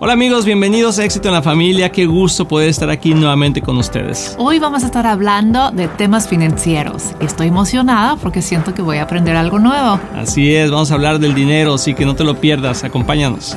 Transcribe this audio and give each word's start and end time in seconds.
Hola 0.00 0.12
amigos, 0.12 0.44
bienvenidos 0.44 1.00
a 1.00 1.04
Éxito 1.04 1.26
en 1.26 1.34
la 1.34 1.42
Familia. 1.42 1.90
Qué 1.90 2.06
gusto 2.06 2.46
poder 2.46 2.68
estar 2.68 2.88
aquí 2.88 3.14
nuevamente 3.14 3.60
con 3.60 3.76
ustedes. 3.78 4.36
Hoy 4.38 4.60
vamos 4.60 4.84
a 4.84 4.86
estar 4.86 5.08
hablando 5.08 5.72
de 5.72 5.88
temas 5.88 6.28
financieros. 6.28 7.16
Estoy 7.18 7.48
emocionada 7.48 8.14
porque 8.14 8.40
siento 8.40 8.74
que 8.74 8.80
voy 8.80 8.98
a 8.98 9.02
aprender 9.02 9.34
algo 9.34 9.58
nuevo. 9.58 9.98
Así 10.14 10.54
es, 10.54 10.70
vamos 10.70 10.92
a 10.92 10.94
hablar 10.94 11.18
del 11.18 11.34
dinero, 11.34 11.74
así 11.74 11.94
que 11.94 12.06
no 12.06 12.14
te 12.14 12.22
lo 12.22 12.36
pierdas. 12.36 12.84
Acompáñanos. 12.84 13.56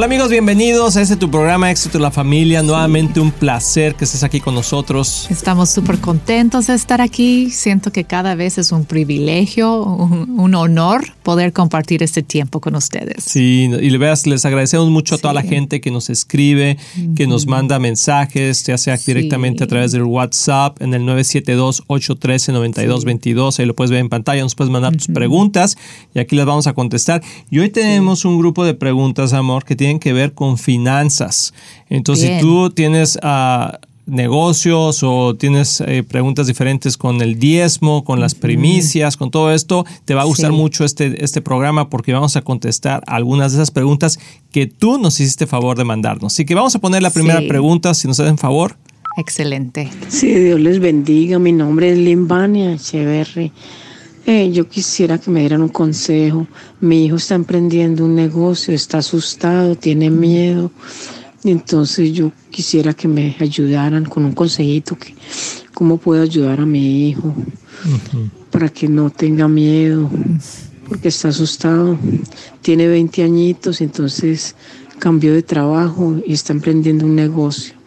Hola 0.00 0.06
amigos, 0.06 0.30
bienvenidos 0.30 0.96
a 0.96 1.02
este 1.02 1.16
tu 1.16 1.30
programa 1.30 1.70
Éxito 1.70 1.98
en 1.98 2.02
la 2.04 2.10
Familia. 2.10 2.62
Nuevamente 2.62 3.20
un 3.20 3.30
placer 3.30 3.94
que 3.96 4.04
estés 4.04 4.22
aquí 4.22 4.40
con 4.40 4.54
nosotros. 4.54 5.26
Estamos 5.28 5.68
súper 5.68 5.98
contentos 5.98 6.68
de 6.68 6.74
estar 6.74 7.02
aquí. 7.02 7.50
Siento 7.50 7.92
que 7.92 8.04
cada 8.04 8.34
vez 8.34 8.56
es 8.56 8.72
un 8.72 8.86
privilegio, 8.86 9.82
un, 9.82 10.54
honor 10.54 11.04
poder 11.22 11.52
compartir 11.52 12.02
este 12.02 12.22
tiempo 12.22 12.62
con 12.62 12.76
ustedes. 12.76 13.24
Sí, 13.24 13.70
y 13.78 13.94
veas, 13.98 14.26
les 14.26 14.46
agradecemos 14.46 14.88
mucho 14.88 15.16
a 15.16 15.18
toda 15.18 15.34
la 15.34 15.42
gente 15.42 15.82
que 15.82 15.90
nos 15.90 16.08
escribe, 16.08 16.78
que 17.14 17.26
nos 17.26 17.46
manda 17.46 17.78
mensajes, 17.78 18.64
ya 18.64 18.78
sea 18.78 18.96
directamente 18.96 19.64
a 19.64 19.66
través 19.66 19.92
del 19.92 20.04
WhatsApp 20.04 20.80
en 20.80 20.94
el 20.94 21.02
972-813-9222. 21.02 23.58
Ahí 23.58 23.66
lo 23.66 23.76
puedes 23.76 23.90
ver 23.90 24.00
en 24.00 24.08
pantalla, 24.08 24.42
nos 24.42 24.54
puedes 24.54 24.72
mandar 24.72 24.96
tus 24.96 25.08
preguntas 25.08 25.76
y 26.14 26.20
aquí 26.20 26.36
las 26.36 26.46
vamos 26.46 26.66
a 26.66 26.72
contestar. 26.72 27.20
Y 27.50 27.58
hoy 27.58 27.68
tenemos 27.68 28.24
un 28.24 28.38
grupo 28.38 28.64
de 28.64 28.72
preguntas, 28.72 29.34
amor, 29.34 29.66
que 29.66 29.89
tienen 29.90 30.00
que 30.00 30.12
ver 30.12 30.34
con 30.34 30.56
finanzas. 30.56 31.52
Entonces, 31.88 32.36
si 32.36 32.40
tú 32.40 32.70
tienes 32.70 33.18
uh, 33.24 33.76
negocios 34.06 35.02
o 35.02 35.34
tienes 35.34 35.80
eh, 35.80 36.04
preguntas 36.04 36.46
diferentes 36.46 36.96
con 36.96 37.20
el 37.20 37.40
diezmo, 37.40 38.04
con 38.04 38.20
las 38.20 38.36
primicias, 38.36 39.16
con 39.16 39.32
todo 39.32 39.52
esto, 39.52 39.84
te 40.04 40.14
va 40.14 40.22
a 40.22 40.26
gustar 40.26 40.52
mucho 40.52 40.84
este, 40.84 41.24
este 41.24 41.40
programa 41.42 41.90
porque 41.90 42.12
vamos 42.12 42.36
a 42.36 42.42
contestar 42.42 43.02
algunas 43.08 43.50
de 43.50 43.58
esas 43.58 43.72
preguntas 43.72 44.20
que 44.52 44.66
tú 44.66 44.98
nos 44.98 45.18
hiciste 45.18 45.48
favor 45.48 45.76
de 45.76 45.84
mandarnos. 45.84 46.34
Así 46.34 46.44
que 46.44 46.54
vamos 46.54 46.74
a 46.76 46.78
poner 46.78 47.02
la 47.02 47.10
primera 47.10 47.40
pregunta, 47.48 47.92
si 47.94 48.06
nos 48.06 48.20
hacen 48.20 48.38
favor. 48.38 48.76
Excelente. 49.16 49.90
Sí, 50.08 50.32
Dios 50.32 50.60
les 50.60 50.78
bendiga. 50.78 51.40
Mi 51.40 51.50
nombre 51.50 51.90
es 51.90 51.98
Limbania 51.98 52.74
Echeverry. 52.74 53.50
Eh, 54.26 54.50
yo 54.52 54.68
quisiera 54.68 55.18
que 55.18 55.30
me 55.30 55.40
dieran 55.40 55.62
un 55.62 55.68
consejo. 55.68 56.46
Mi 56.80 57.06
hijo 57.06 57.16
está 57.16 57.34
emprendiendo 57.34 58.04
un 58.04 58.14
negocio, 58.14 58.74
está 58.74 58.98
asustado, 58.98 59.74
tiene 59.76 60.10
miedo. 60.10 60.70
Entonces 61.42 62.12
yo 62.12 62.32
quisiera 62.50 62.92
que 62.92 63.08
me 63.08 63.34
ayudaran 63.40 64.04
con 64.04 64.24
un 64.24 64.32
consejito, 64.32 64.96
que 64.96 65.14
cómo 65.72 65.96
puedo 65.96 66.22
ayudar 66.22 66.60
a 66.60 66.66
mi 66.66 67.08
hijo 67.08 67.34
para 68.50 68.68
que 68.68 68.88
no 68.88 69.08
tenga 69.08 69.48
miedo, 69.48 70.10
porque 70.86 71.08
está 71.08 71.28
asustado. 71.28 71.98
Tiene 72.60 72.88
20 72.88 73.22
añitos, 73.22 73.80
entonces 73.80 74.54
cambió 74.98 75.32
de 75.32 75.42
trabajo 75.42 76.20
y 76.26 76.34
está 76.34 76.52
emprendiendo 76.52 77.06
un 77.06 77.16
negocio. 77.16 77.79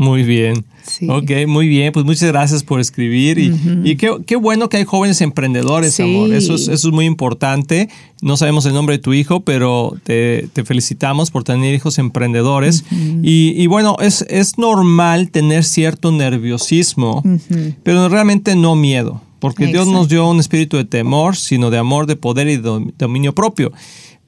Muy 0.00 0.22
bien. 0.22 0.64
Ok, 1.08 1.30
muy 1.46 1.68
bien. 1.68 1.92
Pues 1.92 2.06
muchas 2.06 2.30
gracias 2.30 2.64
por 2.64 2.80
escribir. 2.80 3.38
Y, 3.38 3.96
qué, 3.96 4.36
bueno 4.36 4.70
que 4.70 4.78
hay 4.78 4.84
jóvenes 4.84 5.20
emprendedores, 5.20 6.00
amor. 6.00 6.32
Eso 6.32 6.54
es, 6.54 6.68
eso 6.68 6.88
es 6.88 6.94
muy 6.94 7.04
importante. 7.04 7.90
No 8.22 8.38
sabemos 8.38 8.64
el 8.64 8.72
nombre 8.72 8.96
de 8.96 9.02
tu 9.02 9.12
hijo, 9.12 9.40
pero 9.40 9.94
te, 10.02 10.48
felicitamos 10.64 11.30
por 11.30 11.44
tener 11.44 11.74
hijos 11.74 11.98
emprendedores. 11.98 12.82
y, 12.90 13.66
bueno, 13.66 13.96
es, 14.00 14.24
es 14.30 14.56
normal 14.56 15.30
tener 15.30 15.64
cierto 15.64 16.10
nerviosismo, 16.12 17.22
pero 17.82 18.08
realmente 18.08 18.56
no 18.56 18.76
miedo. 18.76 19.20
Porque 19.38 19.66
Dios 19.66 19.86
nos 19.86 20.08
dio 20.08 20.26
un 20.26 20.40
espíritu 20.40 20.78
de 20.78 20.86
temor, 20.86 21.36
sino 21.36 21.68
de 21.68 21.76
amor, 21.76 22.06
de 22.06 22.16
poder 22.16 22.48
y 22.48 22.56
de 22.56 22.92
dominio 22.96 23.34
propio. 23.34 23.70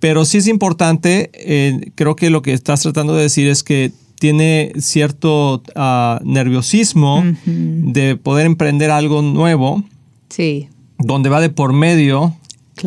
Pero 0.00 0.26
sí 0.26 0.36
es 0.36 0.48
importante, 0.48 1.30
eh, 1.32 1.92
creo 1.94 2.14
que 2.14 2.28
lo 2.28 2.42
que 2.42 2.52
estás 2.52 2.82
tratando 2.82 3.14
de 3.14 3.22
decir 3.22 3.46
es 3.46 3.62
que 3.62 3.92
tiene 4.22 4.70
cierto 4.78 5.64
ah, 5.74 6.20
nerviosismo 6.22 7.24
de 7.44 8.14
poder 8.14 8.46
emprender 8.46 8.92
algo 8.92 9.20
nuevo. 9.20 9.82
Sí. 10.28 10.68
Donde 10.96 11.28
va 11.28 11.40
de 11.40 11.50
por 11.50 11.72
medio 11.72 12.32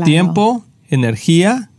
tiempo, 0.06 0.64
energía 0.88 1.70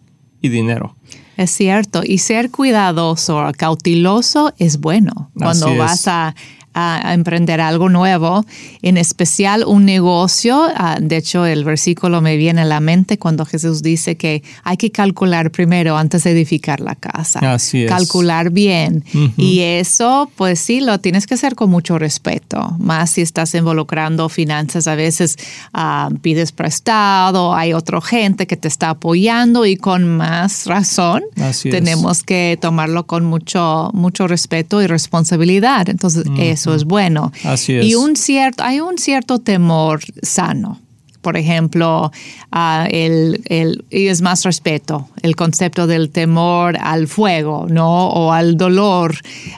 y 0.43 0.50
dinero. 0.50 0.95
Es 1.39 1.53
cierto, 1.53 2.03
y 2.05 2.19
ser 2.19 2.50
cuidadoso, 2.50 3.50
cauteloso 3.56 4.53
es 4.59 4.78
bueno. 4.78 5.31
Cuando 5.33 5.75
vas 5.75 6.06
a 6.06 6.34
a, 6.77 7.15
emprender 7.15 7.61
algo 7.61 7.89
nuevo, 7.89 8.45
en 8.83 8.99
especial 8.99 9.65
un 9.67 9.85
negocio. 9.85 10.69
Ah, 10.77 10.99
de 11.01 11.17
hecho, 11.17 11.47
el 11.47 11.65
versículo 11.65 12.21
me 12.21 12.37
viene 12.37 12.63
a 12.63 12.65
la 12.65 12.81
mente 12.81 13.19
cuando 13.19 13.47
Jesús 13.47 13.83
dice 13.83 14.17
que 14.17 14.43
hay 14.63 14.77
que 14.77 14.91
calcular 14.91 15.51
primero 15.51 15.97
antes 15.97 16.25
de 16.25 16.33
edificar 16.33 16.81
la 16.81 16.95
casa. 16.95 17.41
Así 17.55 17.85
es. 17.85 17.91
Calcular 17.91 18.51
bien. 18.51 19.05
Y 19.37 19.61
eso, 19.61 20.31
pues 20.37 20.61
sí, 20.61 20.81
lo 20.81 21.01
tienes 21.01 21.27
que 21.27 21.35
hacer 21.35 21.55
con 21.55 21.71
mucho 21.71 21.99
respeto. 21.99 22.77
Más 22.79 23.11
si 23.11 23.23
estás 23.23 23.55
involucrando 23.55 24.29
finanzas, 24.29 24.87
a 24.87 24.95
veces 24.95 25.37
ah, 25.73 26.11
pides 26.21 26.53
prestado, 26.53 27.55
hay 27.55 27.73
otra 27.73 28.01
gente 28.01 28.47
que 28.47 28.57
te 28.57 28.69
está 28.69 28.91
apoyando 28.91 29.65
y 29.65 29.77
con 29.77 30.17
más 30.17 30.67
razón 30.67 31.23
tenemos 31.63 32.23
que 32.23 32.59
tomarlo 32.61 33.07
con 33.07 33.25
mucho, 33.25 33.91
mucho 33.95 34.27
respeto 34.27 34.83
y 34.83 34.87
responsabilidad. 34.87 35.89
Entonces, 35.89 36.27
eso 36.39 36.66
es 36.75 36.84
bueno. 36.84 37.32
Así 37.44 37.75
es. 37.75 37.87
Y 37.87 37.94
un 37.94 38.16
cierto, 38.16 38.65
hay 38.65 38.81
un 38.81 38.99
cierto 38.99 39.38
temor 39.38 40.00
sano 40.22 40.81
por 41.27 41.37
ejemplo, 41.37 42.13
uh, 42.53 42.87
el, 42.89 43.43
el, 43.47 43.85
y 43.91 44.07
es 44.07 44.23
más 44.23 44.45
respeto, 44.45 45.09
el 45.23 45.35
concepto 45.35 45.89
del 45.89 46.11
temor 46.11 46.79
al 46.81 47.09
fuego, 47.09 47.67
¿no? 47.69 48.11
O 48.11 48.31
al 48.31 48.57
dolor, 48.57 49.17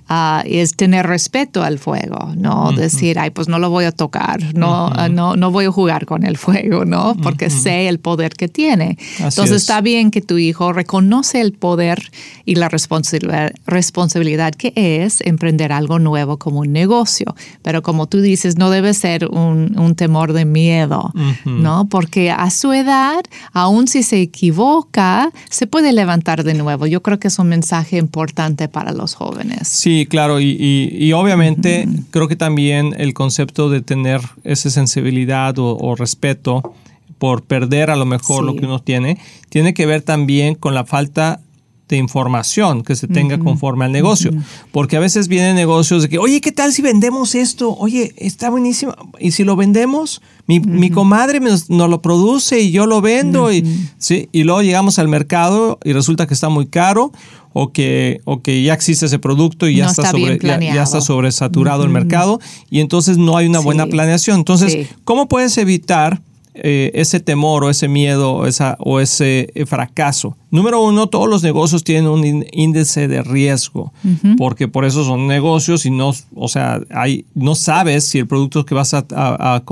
uh, 0.08 0.40
es 0.46 0.76
tener 0.76 1.06
respeto 1.06 1.62
al 1.62 1.78
fuego, 1.78 2.32
¿no? 2.38 2.72
Decir, 2.72 3.18
ay, 3.18 3.28
pues 3.28 3.48
no 3.48 3.58
lo 3.58 3.68
voy 3.68 3.84
a 3.84 3.92
tocar, 3.92 4.54
no, 4.54 4.88
no, 5.10 5.36
no 5.36 5.50
voy 5.50 5.66
a 5.66 5.70
jugar 5.70 6.06
con 6.06 6.24
el 6.24 6.38
fuego, 6.38 6.86
¿no? 6.86 7.14
Porque 7.22 7.50
sé 7.50 7.86
el 7.88 7.98
poder 7.98 8.32
que 8.32 8.48
tiene. 8.48 8.96
Entonces 9.18 9.50
está 9.50 9.82
bien 9.82 10.10
que 10.10 10.22
tu 10.22 10.38
hijo 10.38 10.72
reconoce 10.72 11.42
el 11.42 11.52
poder 11.52 11.98
y 12.46 12.54
la 12.54 12.70
responsabilidad, 12.70 13.52
responsabilidad 13.66 14.54
que 14.54 14.72
es 14.74 15.20
emprender 15.20 15.70
algo 15.72 15.98
nuevo 15.98 16.38
como 16.38 16.60
un 16.60 16.72
negocio. 16.72 17.36
Pero 17.60 17.82
como 17.82 18.06
tú 18.06 18.22
dices, 18.22 18.56
no 18.56 18.70
debe 18.70 18.94
ser 18.94 19.26
un, 19.26 19.78
un 19.78 19.96
temor 19.96 20.32
de 20.32 20.46
miedo. 20.46 21.12
¿No? 21.58 21.88
Porque 21.88 22.30
a 22.30 22.50
su 22.50 22.72
edad, 22.72 23.22
aun 23.52 23.88
si 23.88 24.02
se 24.02 24.20
equivoca, 24.20 25.30
se 25.50 25.66
puede 25.66 25.92
levantar 25.92 26.44
de 26.44 26.54
nuevo. 26.54 26.86
Yo 26.86 27.02
creo 27.02 27.18
que 27.18 27.28
es 27.28 27.38
un 27.38 27.48
mensaje 27.48 27.98
importante 27.98 28.68
para 28.68 28.92
los 28.92 29.14
jóvenes. 29.14 29.68
Sí, 29.68 30.06
claro, 30.08 30.40
y, 30.40 31.12
obviamente 31.12 31.88
creo 32.10 32.28
que 32.28 32.36
también 32.36 32.94
el 32.98 33.14
concepto 33.14 33.70
de 33.70 33.80
tener 33.80 34.20
esa 34.44 34.70
sensibilidad 34.70 35.54
o, 35.58 35.94
respeto 35.96 36.74
por 37.18 37.42
perder 37.42 37.90
a 37.90 37.96
lo 37.96 38.04
mejor 38.04 38.44
lo 38.44 38.54
que 38.54 38.66
uno 38.66 38.78
tiene, 38.78 39.18
tiene 39.48 39.74
que 39.74 39.86
ver 39.86 40.02
también 40.02 40.54
con 40.54 40.74
la 40.74 40.84
falta 40.84 41.40
de 41.88 41.96
información 41.96 42.82
que 42.82 42.94
se 42.96 43.08
tenga 43.08 43.38
conforme 43.38 43.84
al 43.86 43.92
negocio. 43.92 44.30
Porque 44.72 44.96
a 44.96 45.00
veces 45.00 45.28
vienen 45.28 45.56
negocios 45.56 46.02
de 46.02 46.08
que, 46.08 46.18
oye, 46.18 46.40
¿qué 46.40 46.52
tal 46.52 46.72
si 46.72 46.82
vendemos 46.82 47.34
esto? 47.34 47.74
Oye, 47.76 48.14
está 48.16 48.50
buenísimo. 48.50 48.94
¿Y 49.18 49.32
si 49.32 49.44
lo 49.44 49.56
vendemos? 49.56 50.20
Mi, 50.46 50.90
comadre 50.90 51.40
nos, 51.40 51.68
lo 51.68 52.02
produce 52.02 52.60
y 52.60 52.70
yo 52.70 52.86
lo 52.86 53.00
vendo. 53.00 53.52
y, 53.52 53.64
¿sí? 53.98 54.28
y 54.32 54.44
luego 54.44 54.62
llegamos 54.62 54.98
al 54.98 55.08
mercado 55.08 55.78
y 55.84 55.92
resulta 55.92 56.26
que 56.26 56.34
está 56.34 56.48
muy 56.48 56.66
caro 56.66 57.12
o 57.52 57.72
que, 57.72 58.20
o 58.24 58.42
que 58.42 58.62
ya 58.62 58.74
existe 58.74 59.06
ese 59.06 59.18
producto 59.18 59.68
y 59.68 59.76
ya, 59.76 59.86
está, 59.86 60.10
sobre, 60.10 60.38
ya, 60.38 60.82
está 60.82 61.00
sobresaturado 61.00 61.84
el 61.84 61.90
mercado 61.90 62.40
y 62.70 62.80
entonces 62.80 63.18
no 63.18 63.36
hay 63.36 63.46
una 63.46 63.60
buena 63.60 63.86
planeación. 63.86 64.38
Entonces, 64.38 64.88
¿cómo 65.04 65.28
puedes 65.28 65.56
evitar 65.58 66.22
eh, 66.62 66.90
ese 66.94 67.20
temor 67.20 67.64
o 67.64 67.70
ese 67.70 67.88
miedo 67.88 68.32
o, 68.32 68.46
esa, 68.46 68.76
o 68.80 69.00
ese 69.00 69.50
eh, 69.54 69.66
fracaso? 69.66 70.36
Número 70.50 70.82
uno, 70.82 71.08
todos 71.08 71.28
los 71.28 71.42
negocios 71.42 71.84
tienen 71.84 72.08
un 72.08 72.46
índice 72.52 73.06
de 73.06 73.22
riesgo, 73.22 73.92
porque 74.38 74.66
por 74.66 74.84
eso 74.84 75.04
son 75.04 75.26
negocios 75.26 75.84
y 75.84 75.90
no, 75.90 76.12
o 76.34 76.48
sea, 76.48 76.80
hay, 76.90 77.26
no 77.34 77.54
sabes 77.54 78.04
si 78.04 78.18
el 78.18 78.26
producto 78.26 78.64
que 78.64 78.74
vas 78.74 78.94
a, 78.94 79.04
a, 79.10 79.62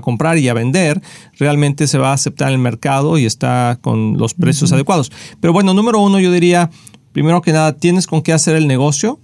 comprar 0.00 0.38
y 0.38 0.48
a 0.48 0.54
vender 0.54 1.02
realmente 1.38 1.88
se 1.88 1.98
va 1.98 2.10
a 2.10 2.14
aceptar 2.14 2.48
en 2.48 2.54
el 2.54 2.60
mercado 2.60 3.18
y 3.18 3.24
está 3.24 3.78
con 3.80 4.16
los 4.16 4.34
precios 4.34 4.72
adecuados. 4.72 5.10
Pero 5.40 5.52
bueno, 5.52 5.74
número 5.74 6.00
uno, 6.00 6.20
yo 6.20 6.30
diría, 6.30 6.70
primero 7.12 7.42
que 7.42 7.52
nada, 7.52 7.72
tienes 7.72 8.06
con 8.06 8.22
qué 8.22 8.32
hacer 8.32 8.54
el 8.54 8.68
negocio. 8.68 9.18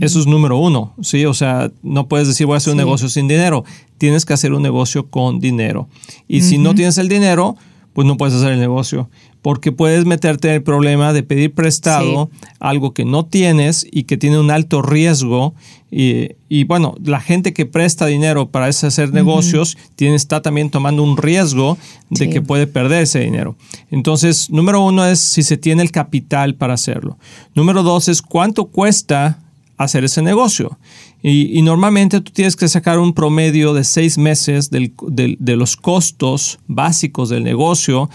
Eso 0.00 0.18
es 0.18 0.26
número 0.26 0.58
uno, 0.58 0.94
¿sí? 1.02 1.24
O 1.24 1.34
sea, 1.34 1.70
no 1.82 2.08
puedes 2.08 2.26
decir 2.26 2.46
voy 2.46 2.54
a 2.54 2.56
hacer 2.56 2.72
un 2.72 2.78
negocio 2.78 3.08
sin 3.08 3.28
dinero. 3.28 3.64
Tienes 3.96 4.24
que 4.24 4.32
hacer 4.32 4.52
un 4.52 4.62
negocio 4.62 5.08
con 5.08 5.38
dinero. 5.38 5.88
Y 6.26 6.40
si 6.40 6.58
no 6.58 6.74
tienes 6.74 6.98
el 6.98 7.08
dinero, 7.08 7.56
pues 7.92 8.06
no 8.06 8.16
puedes 8.16 8.34
hacer 8.34 8.52
el 8.52 8.60
negocio. 8.60 9.08
Porque 9.40 9.70
puedes 9.70 10.04
meterte 10.04 10.48
en 10.48 10.54
el 10.54 10.62
problema 10.62 11.12
de 11.12 11.22
pedir 11.22 11.54
prestado 11.54 12.28
algo 12.58 12.92
que 12.92 13.04
no 13.04 13.26
tienes 13.26 13.86
y 13.88 14.02
que 14.02 14.16
tiene 14.16 14.38
un 14.40 14.50
alto 14.50 14.82
riesgo. 14.82 15.54
Y, 15.90 16.64
bueno, 16.64 16.96
la 17.04 17.20
gente 17.20 17.52
que 17.52 17.64
presta 17.64 18.06
dinero 18.06 18.50
para 18.50 18.66
hacer 18.66 19.12
negocios 19.12 19.78
tiene, 19.94 20.16
está 20.16 20.42
también 20.42 20.70
tomando 20.70 21.04
un 21.04 21.16
riesgo 21.16 21.78
de 22.10 22.28
que 22.28 22.42
puede 22.42 22.66
perder 22.66 23.04
ese 23.04 23.20
dinero. 23.20 23.56
Entonces, 23.90 24.50
número 24.50 24.80
uno 24.80 25.06
es 25.06 25.20
si 25.20 25.44
se 25.44 25.56
tiene 25.56 25.82
el 25.82 25.92
capital 25.92 26.56
para 26.56 26.74
hacerlo. 26.74 27.16
Número 27.54 27.84
dos 27.84 28.08
es 28.08 28.22
cuánto 28.22 28.66
cuesta 28.66 29.38
hacer 29.78 30.04
ese 30.04 30.20
negocio. 30.22 30.78
Y, 31.22 31.62
normalmente 31.62 32.20
tú 32.20 32.32
tienes 32.32 32.56
que 32.56 32.68
sacar 32.68 32.98
un 32.98 33.12
promedio 33.12 33.74
de 33.74 33.84
seis 33.84 34.18
meses 34.18 34.70
de 34.70 35.56
los 35.56 35.76
costos 35.76 36.58
básicos 36.66 37.28
del 37.28 37.44
negocio 37.44 38.08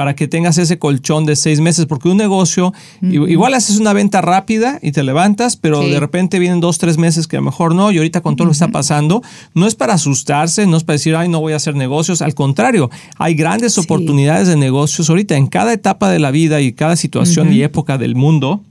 para 0.00 0.16
que 0.16 0.26
tengas 0.26 0.56
ese 0.56 0.78
colchón 0.78 1.26
de 1.26 1.36
seis 1.36 1.60
meses, 1.60 1.84
porque 1.84 2.08
un 2.08 2.16
negocio, 2.16 2.72
igual 3.02 3.52
haces 3.52 3.78
una 3.78 3.92
venta 3.92 4.22
rápida 4.22 4.78
y 4.80 4.92
te 4.92 5.02
levantas, 5.02 5.56
pero 5.56 5.82
de 5.82 6.00
repente 6.00 6.38
vienen 6.38 6.58
dos, 6.58 6.78
tres 6.78 6.96
meses 6.96 7.26
que 7.26 7.36
a 7.36 7.40
lo 7.40 7.44
mejor 7.44 7.74
no, 7.74 7.92
y 7.92 7.98
ahorita 7.98 8.22
con 8.22 8.34
todo 8.34 8.46
lo 8.46 8.52
que 8.52 8.54
está 8.54 8.68
pasando, 8.68 9.22
no 9.52 9.66
es 9.66 9.74
para 9.74 9.92
asustarse, 9.92 10.66
no 10.66 10.78
es 10.78 10.84
para 10.84 10.94
decir, 10.94 11.16
ay, 11.16 11.28
no 11.28 11.40
voy 11.40 11.52
a 11.52 11.56
hacer 11.56 11.74
negocios, 11.76 12.22
al 12.22 12.34
contrario, 12.34 12.88
hay 13.18 13.34
grandes 13.34 13.76
oportunidades 13.76 14.48
de 14.48 14.56
negocios 14.56 15.10
ahorita 15.10 15.36
en 15.36 15.48
cada 15.48 15.74
etapa 15.74 16.08
de 16.08 16.18
la 16.18 16.30
vida 16.30 16.62
y 16.62 16.72
cada 16.72 16.96
situación 16.96 17.52
y 17.52 17.62
época 17.62 17.98
del 17.98 18.14
mundo 18.14 18.62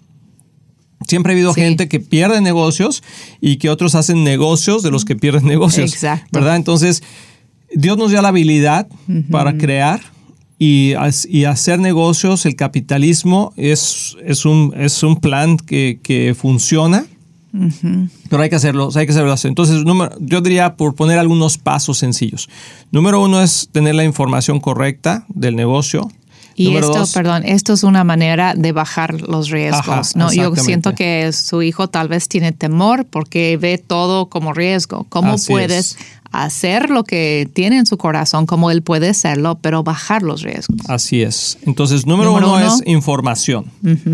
Siempre 1.07 1.31
ha 1.31 1.35
habido 1.35 1.53
gente 1.53 1.87
que 1.87 1.99
pierde 1.99 2.41
negocios 2.41 3.03
y 3.39 3.57
que 3.57 3.69
otros 3.69 3.95
hacen 3.95 4.23
negocios 4.23 4.83
de 4.83 4.91
los 4.91 5.05
que 5.05 5.15
pierden 5.15 5.45
negocios. 5.47 5.93
Exacto. 5.93 6.27
¿Verdad? 6.31 6.55
Entonces, 6.55 7.03
Dios 7.73 7.97
nos 7.97 8.11
dio 8.11 8.21
la 8.21 8.29
habilidad 8.29 8.87
para 9.29 9.57
crear 9.57 10.01
y, 10.59 10.93
hacer 11.45 11.79
negocios. 11.79 12.45
El 12.45 12.55
capitalismo 12.55 13.53
es, 13.55 14.17
es, 14.23 14.45
un, 14.45 14.73
es 14.77 15.01
un 15.03 15.19
plan 15.19 15.57
que, 15.57 16.35
funciona. 16.37 17.05
Pero 18.29 18.43
hay 18.43 18.49
que 18.49 18.55
hacerlo, 18.55 18.89
hay 18.93 19.05
que 19.05 19.11
hacerlo. 19.11 19.33
Entonces, 19.43 19.83
número, 19.83 20.15
yo 20.19 20.41
diría 20.41 20.75
por 20.75 20.93
poner 20.93 21.17
algunos 21.17 21.57
pasos 21.57 21.97
sencillos. 21.97 22.49
Número 22.91 23.23
uno 23.23 23.41
es 23.41 23.69
tener 23.71 23.95
la 23.95 24.03
información 24.03 24.59
correcta 24.59 25.25
del 25.29 25.55
negocio. 25.55 26.11
Y 26.59 26.75
esto, 26.75 27.05
perdón, 27.13 27.43
esto 27.45 27.71
es 27.71 27.83
una 27.83 28.03
manera 28.03 28.53
de 28.53 28.73
bajar 28.73 29.21
los 29.21 29.49
riesgos. 29.49 30.17
¿no? 30.17 30.31
Yo 30.33 30.53
siento 30.57 30.93
que 30.93 31.31
su 31.31 31.61
hijo 31.61 31.87
tal 31.87 32.09
vez 32.09 32.27
tiene 32.27 32.51
temor 32.51 33.05
porque 33.05 33.55
ve 33.55 33.77
todo 33.77 34.25
como 34.25 34.51
riesgo. 34.51 35.05
¿Cómo 35.07 35.35
puedes 35.47 35.97
hacer 36.31 36.89
lo 36.89 37.05
que 37.05 37.49
tiene 37.53 37.77
en 37.77 37.85
su 37.85 37.97
corazón 37.97 38.45
como 38.45 38.71
él 38.71 38.81
puede 38.81 39.09
hacerlo, 39.09 39.57
pero 39.61 39.83
bajar 39.83 40.21
los 40.21 40.41
riesgos? 40.41 40.81
Así 40.89 41.21
es. 41.21 41.57
Entonces, 41.61 42.05
número, 42.05 42.33
uno, 42.33 42.59
es 42.59 42.83
información. 42.85 43.71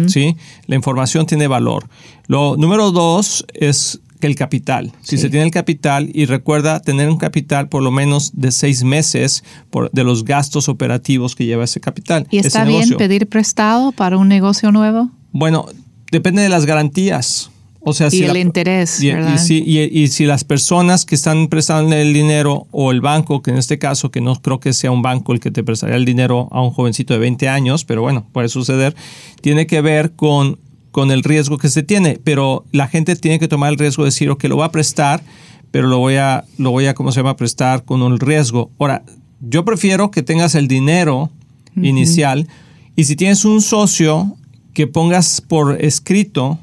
¿sí? 0.07 0.37
La 0.67 0.75
información 0.75 1.25
tiene 1.25 1.47
valor. 1.47 1.87
Lo 2.27 2.57
número 2.57 2.91
dos 2.91 3.43
es 3.55 3.99
que 4.25 4.31
el 4.31 4.35
capital. 4.35 4.91
Si 5.01 5.17
se 5.17 5.29
tiene 5.29 5.45
el 5.45 5.51
capital 5.51 6.09
y 6.11 6.25
recuerda 6.25 6.79
tener 6.79 7.09
un 7.09 7.17
capital 7.17 7.69
por 7.69 7.83
lo 7.83 7.91
menos 7.91 8.31
de 8.33 8.51
seis 8.51 8.83
meses 8.83 9.43
por, 9.69 9.91
de 9.91 10.03
los 10.03 10.25
gastos 10.25 10.67
operativos 10.67 11.35
que 11.35 11.45
lleva 11.45 11.63
ese 11.63 11.79
capital. 11.79 12.27
¿Y 12.31 12.39
está 12.39 12.65
bien 12.65 12.89
pedir 12.97 13.27
prestado 13.27 13.91
para 13.91 14.17
un 14.17 14.27
negocio 14.27 14.71
nuevo? 14.71 15.11
Bueno, 15.31 15.67
depende 16.11 16.41
de 16.41 16.49
las 16.49 16.65
garantías. 16.65 17.51
O 17.87 17.93
sea, 17.93 18.07
y 18.07 18.11
si 18.11 18.23
el 18.23 18.37
interés. 18.37 18.99
Y, 18.99 19.11
y, 19.11 19.37
si, 19.37 19.57
y, 19.59 20.07
si, 20.07 20.25
las 20.25 20.43
personas 20.43 21.05
que 21.05 21.13
están 21.13 21.49
prestando 21.49 21.95
el 21.95 22.13
dinero 22.13 22.65
o 22.71 22.91
el 22.91 22.99
banco, 22.99 23.43
que 23.43 23.51
en 23.51 23.57
este 23.57 23.77
caso, 23.77 24.09
que 24.09 24.21
no 24.21 24.41
creo 24.41 24.59
que 24.59 24.73
sea 24.73 24.89
un 24.89 25.03
banco 25.03 25.33
el 25.33 25.39
que 25.39 25.51
te 25.51 25.63
prestaría 25.63 25.95
el 25.95 26.03
dinero 26.03 26.47
a 26.51 26.63
un 26.63 26.71
jovencito 26.71 27.13
de 27.13 27.19
20 27.19 27.47
años, 27.47 27.85
pero 27.85 28.01
bueno, 28.01 28.25
puede 28.31 28.49
suceder, 28.49 28.95
tiene 29.41 29.67
que 29.67 29.81
ver 29.81 30.13
con 30.13 30.57
con 30.95 31.11
el 31.11 31.23
riesgo 31.23 31.57
que 31.57 31.67
se 31.67 31.83
tiene, 31.83 32.21
pero 32.23 32.63
la 32.71 32.87
gente 32.87 33.17
tiene 33.17 33.37
que 33.37 33.49
tomar 33.49 33.69
el 33.69 33.77
riesgo 33.77 34.03
de 34.03 34.11
decir, 34.11 34.29
ok, 34.29 34.45
lo 34.45 34.55
voy 34.55 34.63
a 34.63 34.71
prestar, 34.71 35.21
pero 35.69 35.89
lo 35.89 35.97
voy 35.97 36.15
a, 36.15 36.45
lo 36.57 36.71
voy 36.71 36.85
a, 36.85 36.93
¿cómo 36.93 37.11
se 37.11 37.19
llama?, 37.19 37.35
prestar 37.35 37.83
con 37.83 38.01
un 38.01 38.17
riesgo. 38.17 38.71
Ahora, 38.79 39.03
yo 39.41 39.65
prefiero 39.65 40.09
que 40.09 40.23
tengas 40.23 40.55
el 40.55 40.69
dinero 40.69 41.31
inicial 41.75 42.47
y 42.95 43.03
si 43.03 43.17
tienes 43.17 43.43
un 43.43 43.61
socio, 43.61 44.37
que 44.73 44.87
pongas 44.87 45.41
por 45.41 45.83
escrito 45.83 46.59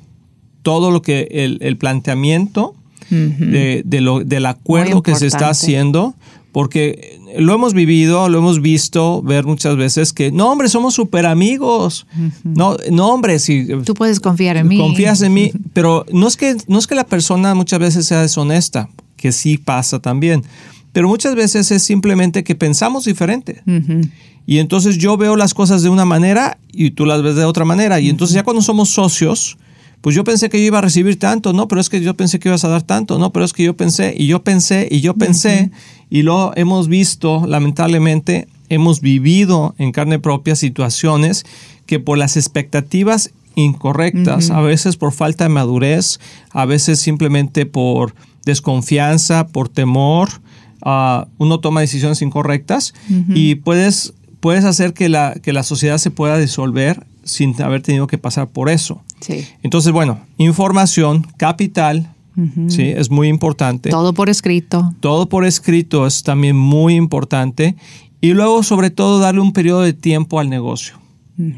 todo 0.63 0.91
lo 0.91 1.03
que 1.03 1.29
el, 1.61 1.77
planteamiento 1.77 2.75
de, 3.11 4.01
lo, 4.01 4.25
del 4.25 4.47
acuerdo 4.47 5.03
que 5.03 5.15
se 5.15 5.27
está 5.27 5.51
haciendo 5.51 6.15
porque 6.53 7.19
lo 7.39 7.55
hemos 7.55 7.73
vivido, 7.73 8.29
lo 8.29 8.39
hemos 8.39 8.61
visto 8.61 9.23
ver 9.23 9.47
muchas 9.47 9.77
veces 9.77 10.13
que, 10.13 10.31
no, 10.31 10.53
hombre, 10.53 10.69
somos 10.69 10.95
súper 10.95 11.25
amigos. 11.25 12.07
No, 12.45 12.77
no, 12.91 13.09
hombre, 13.09 13.39
si... 13.39 13.67
Tú 13.85 13.95
puedes 13.95 14.21
confiar 14.21 14.59
en 14.59 14.69
mí. 14.69 14.77
Confías 14.77 15.23
en 15.23 15.33
mí, 15.33 15.51
pero 15.73 16.05
no 16.13 16.29
es, 16.29 16.37
que, 16.37 16.57
no 16.69 16.79
es 16.79 16.87
que 16.87 16.95
la 16.95 17.05
persona 17.05 17.55
muchas 17.55 17.81
veces 17.81 18.07
sea 18.07 18.21
deshonesta, 18.21 18.91
que 19.17 19.33
sí 19.33 19.57
pasa 19.57 19.99
también, 20.01 20.45
pero 20.93 21.09
muchas 21.09 21.35
veces 21.35 21.71
es 21.71 21.83
simplemente 21.83 22.45
que 22.45 22.55
pensamos 22.55 23.07
diferente. 23.07 23.63
Y 24.47 24.59
entonces 24.59 24.99
yo 24.99 25.17
veo 25.17 25.37
las 25.37 25.55
cosas 25.55 25.83
de 25.83 25.89
una 25.89 26.05
manera 26.05 26.59
y 26.71 26.91
tú 26.91 27.07
las 27.07 27.23
ves 27.23 27.37
de 27.37 27.45
otra 27.45 27.65
manera. 27.65 27.99
Y 27.99 28.11
entonces 28.11 28.35
ya 28.35 28.43
cuando 28.43 28.61
somos 28.61 28.91
socios, 28.91 29.57
pues 30.03 30.17
yo 30.17 30.25
pensé 30.25 30.51
que 30.51 30.59
yo 30.59 30.67
iba 30.67 30.79
a 30.79 30.83
recibir 30.83 31.19
tanto, 31.19 31.53
no, 31.53 31.69
pero 31.69 31.81
es 31.81 31.89
que 31.89 32.01
yo 32.01 32.15
pensé 32.15 32.39
que 32.39 32.49
ibas 32.49 32.65
a 32.65 32.69
dar 32.69 32.83
tanto, 32.83 33.19
no, 33.19 33.33
pero 33.33 33.45
es 33.45 33.53
que 33.53 33.63
yo 33.63 33.77
pensé 33.77 34.15
y 34.19 34.27
yo 34.27 34.43
pensé 34.43 34.89
y 34.91 35.01
yo 35.01 35.15
pensé 35.15 35.71
y 36.13 36.21
lo 36.25 36.53
hemos 36.57 36.89
visto, 36.89 37.47
lamentablemente, 37.47 38.47
hemos 38.69 39.01
vivido 39.01 39.75
en 39.79 39.93
carne 39.93 40.19
propia 40.19 40.57
situaciones 40.57 41.47
que 41.87 42.01
por 42.01 42.19
las 42.19 42.37
expectativas 42.37 43.31
incorrectas, 43.55 44.51
a 44.51 44.61
veces 44.61 44.99
por 44.99 45.13
falta 45.13 45.45
de 45.45 45.49
madurez, 45.49 46.21
a 46.51 46.67
veces 46.67 47.01
simplemente 47.01 47.65
por 47.65 48.15
desconfianza, 48.45 49.47
por 49.49 49.71
temor, 49.71 50.29
uh, 50.85 51.25
uno 51.39 51.61
toma 51.61 51.81
decisiones 51.81 52.21
incorrectas 52.21 52.93
y 53.31 53.55
puedes, 53.55 54.13
puedes 54.41 54.67
hacer 54.67 54.93
que 54.93 55.09
la, 55.09 55.37
que 55.43 55.55
la 55.55 55.63
sociedad 55.63 55.97
se 55.97 56.11
pueda 56.11 56.37
disolver 56.37 57.07
sin 57.25 57.61
haber 57.63 57.81
tenido 57.81 58.07
que 58.07 58.19
pasar 58.19 58.51
por 58.51 58.69
eso. 58.69 59.03
Entonces, 59.63 59.93
bueno, 59.93 60.21
información, 60.37 61.27
capital, 61.39 62.13
¿sí? 62.69 62.85
es 62.85 63.11
muy 63.11 63.29
importante. 63.29 63.91
Todo 63.91 64.13
por 64.13 64.29
escrito. 64.29 64.95
Todo 65.01 65.29
por 65.29 65.45
escrito 65.45 66.07
es 66.07 66.23
también 66.23 66.57
muy 66.57 66.95
importante. 66.95 67.77
Y 68.21 68.33
luego, 68.33 68.63
sobre 68.63 68.91
todo, 68.91 69.19
darle 69.19 69.41
un 69.41 69.53
periodo 69.53 69.83
de 69.83 69.93
tiempo 69.93 70.41
al 70.41 70.49
negocio. 70.49 70.95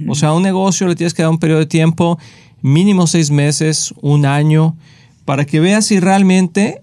O 0.08 0.14
sea, 0.14 0.30
a 0.30 0.34
un 0.34 0.42
negocio 0.42 0.88
le 0.88 0.94
tienes 0.94 1.12
que 1.12 1.22
dar 1.22 1.30
un 1.30 1.38
periodo 1.38 1.58
de 1.58 1.66
tiempo, 1.66 2.18
mínimo 2.62 3.06
seis 3.06 3.30
meses, 3.30 3.92
un 4.00 4.24
año, 4.24 4.76
para 5.26 5.44
que 5.44 5.60
veas 5.60 5.86
si 5.86 6.00
realmente 6.00 6.80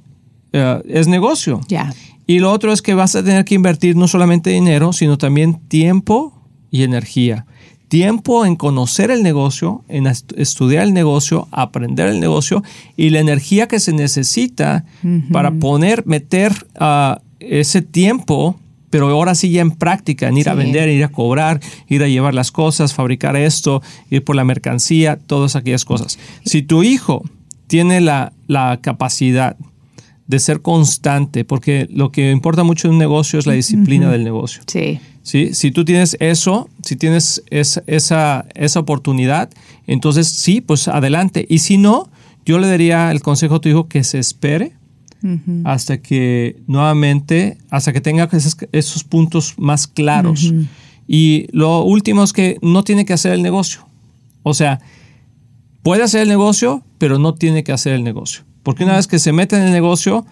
eh, 0.54 0.82
es 0.88 1.08
negocio. 1.08 1.62
Ya. 1.68 1.94
Y 2.28 2.40
lo 2.40 2.52
otro 2.52 2.72
es 2.72 2.82
que 2.82 2.94
vas 2.94 3.16
a 3.16 3.24
tener 3.24 3.44
que 3.44 3.56
invertir 3.56 3.96
no 3.96 4.08
solamente 4.08 4.52
dinero, 4.52 4.94
sino 4.94 5.18
también 5.18 5.60
tiempo 5.68 6.34
y 6.70 6.84
energía 6.84 7.46
tiempo 7.92 8.46
en 8.46 8.56
conocer 8.56 9.12
el 9.12 9.22
negocio, 9.22 9.84
en 9.90 10.08
estudiar 10.08 10.84
el 10.84 10.94
negocio, 10.94 11.50
aprender 11.52 12.08
el 12.08 12.22
negocio 12.22 12.64
y 12.96 13.10
la 13.10 13.20
energía 13.20 13.68
que 13.68 13.82
se 13.82 13.92
necesita 13.92 14.86
para 15.30 15.52
poner, 15.52 16.08
meter 16.08 16.54
uh, 16.80 17.20
ese 17.42 17.82
tiempo, 17.82 18.58
pero 18.90 19.10
ahora 19.10 19.36
sí 19.36 19.52
ya 19.52 19.60
en 19.62 19.72
práctica, 19.72 20.30
en 20.30 20.38
ir 20.38 20.48
a 20.48 20.54
vender, 20.54 20.88
ir 20.88 21.04
a 21.04 21.10
cobrar, 21.10 21.60
ir 21.90 22.02
a 22.02 22.08
llevar 22.08 22.34
las 22.34 22.54
cosas, 22.54 22.94
fabricar 22.94 23.36
esto, 23.36 23.82
ir 24.10 24.24
por 24.24 24.38
la 24.38 24.46
mercancía, 24.46 25.20
todas 25.28 25.58
aquellas 25.58 25.84
cosas. 25.84 26.18
Si 26.46 26.62
tu 26.62 26.84
hijo 26.84 27.26
tiene 27.68 28.00
la, 28.00 28.32
la 28.48 28.80
capacidad 28.82 29.58
de 30.28 30.40
ser 30.40 30.62
constante, 30.62 31.44
porque 31.44 31.90
lo 31.92 32.14
que 32.14 32.32
importa 32.32 32.64
mucho 32.64 32.88
en 32.88 32.94
un 32.94 33.00
negocio 33.00 33.38
es 33.38 33.46
la 33.46 33.54
disciplina 33.54 34.10
del 34.10 34.24
negocio. 34.24 34.64
Sí. 34.66 35.02
¿Sí? 35.24 35.54
Si 35.54 35.72
tú 35.72 35.86
tienes 35.86 36.18
eso, 36.20 36.70
si 36.84 36.96
tienes 36.96 37.44
esa, 37.50 38.46
esa 38.56 38.80
oportunidad, 38.80 39.50
entonces 39.88 40.28
sí, 40.28 40.62
pues 40.62 40.88
adelante. 40.88 41.46
Y 41.50 41.60
si 41.60 41.78
no, 41.78 42.10
yo 42.46 42.60
le 42.60 42.68
daría 42.68 43.12
el 43.12 43.22
consejo 43.22 43.56
a 43.56 43.62
tu 43.62 43.70
hijo 43.70 43.88
que 43.88 44.04
se 44.04 44.20
espere 44.20 44.74
hasta 45.66 46.02
que 46.02 46.58
nuevamente, 46.66 47.58
hasta 47.70 47.94
que 47.94 48.02
tenga 48.02 48.28
esos, 48.72 49.04
puntos 49.04 49.54
más 49.58 49.88
claros. 49.88 50.52
Y 51.08 51.48
lo 51.52 51.84
último 51.84 52.24
es 52.24 52.34
que 52.34 52.58
no 52.62 52.84
tiene 52.84 53.06
que 53.06 53.14
hacer 53.14 53.34
el 53.34 53.44
negocio. 53.44 53.86
O 54.44 54.54
sea, 54.54 54.80
puede 55.84 56.04
hacer 56.04 56.22
el 56.22 56.30
negocio, 56.30 56.84
pero 56.98 57.20
no 57.20 57.36
tiene 57.36 57.64
que 57.64 57.72
hacer 57.72 57.94
el 57.94 58.04
negocio. 58.04 58.44
Porque 58.64 58.84
una 58.84 58.96
vez 58.96 59.08
que 59.08 59.20
se 59.20 59.32
mete 59.32 59.56
en 59.58 59.64
el 59.64 59.72
negocio, 59.72 60.26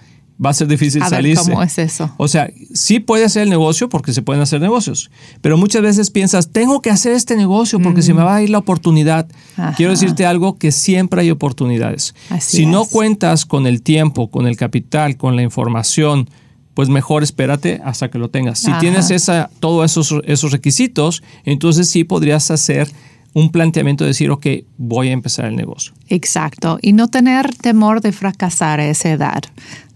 va 0.44 0.52
a 0.52 0.54
ser 0.54 0.68
difícil 0.68 1.04
a 1.04 1.10
salirse. 1.10 1.44
Ver, 1.44 1.54
¿Cómo 1.54 1.64
es 1.64 1.78
eso? 1.78 2.12
O 2.18 2.28
sea, 2.28 2.50
sí 2.74 3.00
puede 3.00 3.26
hacer 3.26 3.44
el 3.44 3.50
negocio 3.50 3.90
porque 3.90 4.14
se 4.14 4.22
pueden 4.22 4.42
hacer 4.42 4.62
negocios, 4.62 5.12
pero 5.42 5.58
muchas 5.58 5.82
veces 5.82 6.12
piensas, 6.12 6.50
tengo 6.52 6.82
que 6.82 6.90
hacer 6.90 7.14
este 7.14 7.36
negocio 7.36 7.80
porque 7.80 8.02
se 8.02 8.14
me 8.14 8.24
va 8.24 8.36
a 8.36 8.42
ir 8.42 8.50
la 8.50 8.60
oportunidad. 8.60 9.28
Quiero 9.76 9.92
decirte 9.92 10.26
algo 10.26 10.58
que 10.58 10.72
siempre 10.72 11.22
hay 11.22 11.32
oportunidades. 11.32 12.16
si 12.40 12.66
no 12.66 12.86
cuentas 12.86 13.46
con 13.46 13.68
el 13.68 13.82
tiempo, 13.82 14.30
con 14.30 14.48
el 14.48 14.56
capital, 14.56 15.18
con 15.18 15.36
la 15.36 15.44
información, 15.44 16.30
pues 16.74 16.88
mejor 16.88 17.24
espérate 17.24 17.82
hasta 17.84 18.10
que 18.10 18.18
lo 18.18 18.30
tengas. 18.30 18.60
Si 18.60 18.72
tienes 18.80 19.12
esa, 19.12 19.50
todos 19.60 19.92
esos, 19.92 20.22
esos 20.26 20.52
requisitos, 20.54 21.24
entonces 21.44 21.90
sí 21.90 22.06
podrías 22.06 22.52
hacer 22.52 22.90
un 23.34 23.52
planteamiento 23.52 24.04
de 24.04 24.10
decir, 24.10 24.32
ok, 24.32 24.46
voy 24.78 25.10
a 25.10 25.12
empezar 25.12 25.46
el 25.46 25.56
negocio. 25.56 25.94
Exacto. 26.08 26.80
Y 26.82 26.94
no 26.94 27.08
tener 27.08 27.54
temor 27.56 28.02
de 28.02 28.12
fracasar 28.12 28.80
a 28.80 28.88
esa 28.88 29.12
edad, 29.12 29.44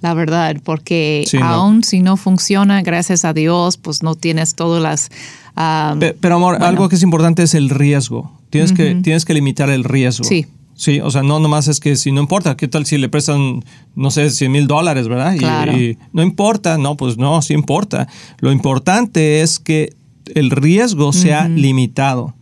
la 0.02 0.14
verdad, 0.14 0.58
porque 0.64 1.26
aún 1.42 1.84
si 1.84 2.02
no 2.02 2.18
funciona, 2.18 2.82
gracias 2.82 3.26
a 3.26 3.34
Dios, 3.34 3.78
pues 3.78 4.04
no 4.04 4.16
tienes 4.16 4.56
todas 4.56 4.82
las... 4.82 5.10
Ah, 5.56 5.96
pero, 6.20 6.36
amor, 6.36 6.64
algo 6.64 6.90
que 6.90 6.96
es 6.96 7.04
importante 7.04 7.44
es 7.44 7.54
el 7.54 7.70
riesgo. 7.70 8.32
Tienes, 8.50 8.72
que, 8.72 8.96
tienes 8.96 9.26
que 9.26 9.34
limitar 9.34 9.70
el 9.70 9.84
riesgo. 9.84 10.24
Sí. 10.24 10.48
Sí, 10.76 11.00
o 11.00 11.12
sea, 11.12 11.22
no 11.22 11.40
nomás 11.40 11.68
es 11.68 11.80
que 11.80 11.96
si 11.96 12.12
no 12.12 12.20
importa, 12.20 12.58
¿qué 12.58 12.68
tal 12.68 12.86
si 12.86 12.98
le 12.98 13.08
prestan, 13.08 13.64
no 13.96 14.10
sé, 14.10 14.30
100 14.32 14.52
mil 14.52 14.68
dólares, 14.68 15.08
¿verdad? 15.08 15.36
Y, 15.76 15.98
no 16.12 16.24
importa, 16.24 16.80
no, 16.80 16.98
pues 16.98 17.18
no, 17.18 17.42
sí 17.44 17.54
importa. 17.54 18.08
Lo 18.40 18.52
importante 18.52 19.42
es 19.42 19.60
que 19.60 19.94
el 20.34 20.50
riesgo 20.50 21.14
sea 21.14 21.48
limitado 21.48 22.34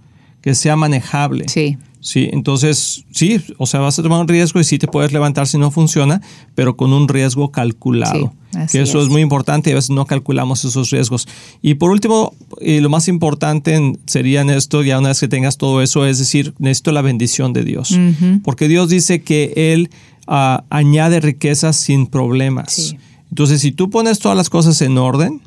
que 0.42 0.56
sea 0.56 0.76
manejable. 0.76 1.48
Sí. 1.48 1.78
Sí, 2.04 2.30
entonces, 2.34 3.06
sí, 3.12 3.40
o 3.60 3.68
sea, 3.68 3.80
vas 3.80 4.00
a 4.00 4.02
tomar 4.02 4.22
un 4.22 4.28
riesgo 4.28 4.60
y 4.60 4.64
sí 4.64 4.80
te 4.80 4.88
puedes 4.88 5.14
levantar 5.14 5.48
si 5.48 5.60
no 5.60 5.70
funciona, 5.70 6.20
pero 6.56 6.76
con 6.76 6.94
un 6.94 7.08
riesgo 7.08 7.52
calculado. 7.52 8.34
que 8.72 8.82
eso 8.82 9.02
es. 9.04 9.08
muy 9.08 9.22
importante 9.22 9.70
y 9.70 9.74
a 9.74 9.76
veces 9.76 9.92
no 9.92 10.08
calculamos 10.08 10.66
esos 10.66 10.90
riesgos. 10.90 11.28
Y 11.62 11.76
por 11.76 11.92
último, 11.92 12.34
y 12.60 12.80
lo 12.80 12.90
más 12.90 13.08
importante 13.08 14.00
sería 14.08 14.42
en 14.42 14.50
esto, 14.50 14.82
ya 14.82 14.98
una 14.98 15.10
vez 15.10 15.20
que 15.20 15.28
tengas 15.28 15.60
todo 15.60 15.84
eso, 15.84 16.08
es 16.08 16.18
decir, 16.18 16.56
necesito 16.58 16.92
la 16.92 17.04
bendición 17.04 17.54
de 17.54 17.64
Dios. 17.64 17.96
Porque 18.44 18.68
Dios 18.68 18.90
dice 18.90 19.22
que 19.22 19.54
Él 19.56 19.92
ah, 20.26 20.64
añade 20.72 21.20
riquezas 21.20 21.76
sin 21.76 22.08
problemas. 22.08 22.96
Entonces, 23.30 23.62
si 23.62 23.72
tú 23.72 23.92
pones 23.92 24.18
todas 24.18 24.36
las 24.36 24.50
cosas 24.50 24.82
en 24.82 24.98
orden, 24.98 25.40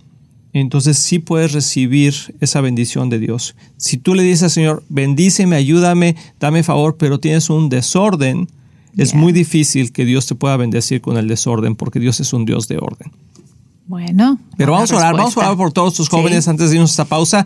entonces 0.61 0.99
sí 0.99 1.19
puedes 1.19 1.53
recibir 1.53 2.15
esa 2.41 2.61
bendición 2.61 3.11
de 3.11 3.19
Dios. 3.19 3.57
Si 3.77 3.97
tú 3.97 4.15
le 4.15 4.23
dices 4.23 4.45
al 4.45 4.51
Señor, 4.51 4.85
bendíceme, 4.89 5.57
ayúdame, 5.57 6.17
dame 6.39 6.63
favor, 6.63 6.97
pero 6.97 7.19
tienes 7.19 7.51
un 7.51 7.69
desorden, 7.69 8.49
es 8.97 9.15
muy 9.15 9.33
difícil 9.33 9.93
que 9.93 10.05
Dios 10.05 10.27
te 10.27 10.37
pueda 10.37 10.57
bendecir 10.57 11.01
con 11.01 11.17
el 11.17 11.27
desorden, 11.27 11.75
porque 11.75 11.99
Dios 11.99 12.21
es 12.21 12.33
un 12.33 12.45
Dios 12.45 12.69
de 12.69 12.79
orden. 12.79 13.11
Bueno. 13.87 14.39
Pero 14.57 14.73
vamos 14.73 14.93
a 14.93 14.97
orar, 14.97 15.15
vamos 15.15 15.37
a 15.37 15.41
orar 15.41 15.57
por 15.57 15.73
todos 15.73 15.95
tus 15.95 16.09
jóvenes 16.09 16.47
antes 16.47 16.71
de 16.71 16.77
irnos 16.77 16.91
a 16.91 16.93
esta 16.93 17.05
pausa, 17.05 17.45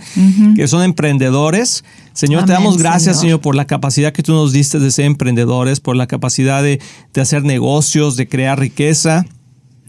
que 0.54 0.68
son 0.68 0.82
emprendedores. 0.82 1.84
Señor, 2.12 2.44
te 2.44 2.52
damos 2.52 2.76
gracias, 2.76 3.20
Señor. 3.20 3.40
por 3.40 3.54
la 3.54 3.66
capacidad 3.66 4.12
que 4.12 4.22
tú 4.22 4.34
nos 4.34 4.52
diste 4.52 4.78
de 4.78 4.90
ser 4.90 5.06
emprendedores, 5.06 5.80
por 5.80 5.96
la 5.96 6.06
capacidad 6.06 6.62
de, 6.62 6.80
de 7.14 7.20
hacer 7.20 7.42
negocios, 7.42 8.16
de 8.16 8.28
crear 8.28 8.60
riqueza. 8.60 9.24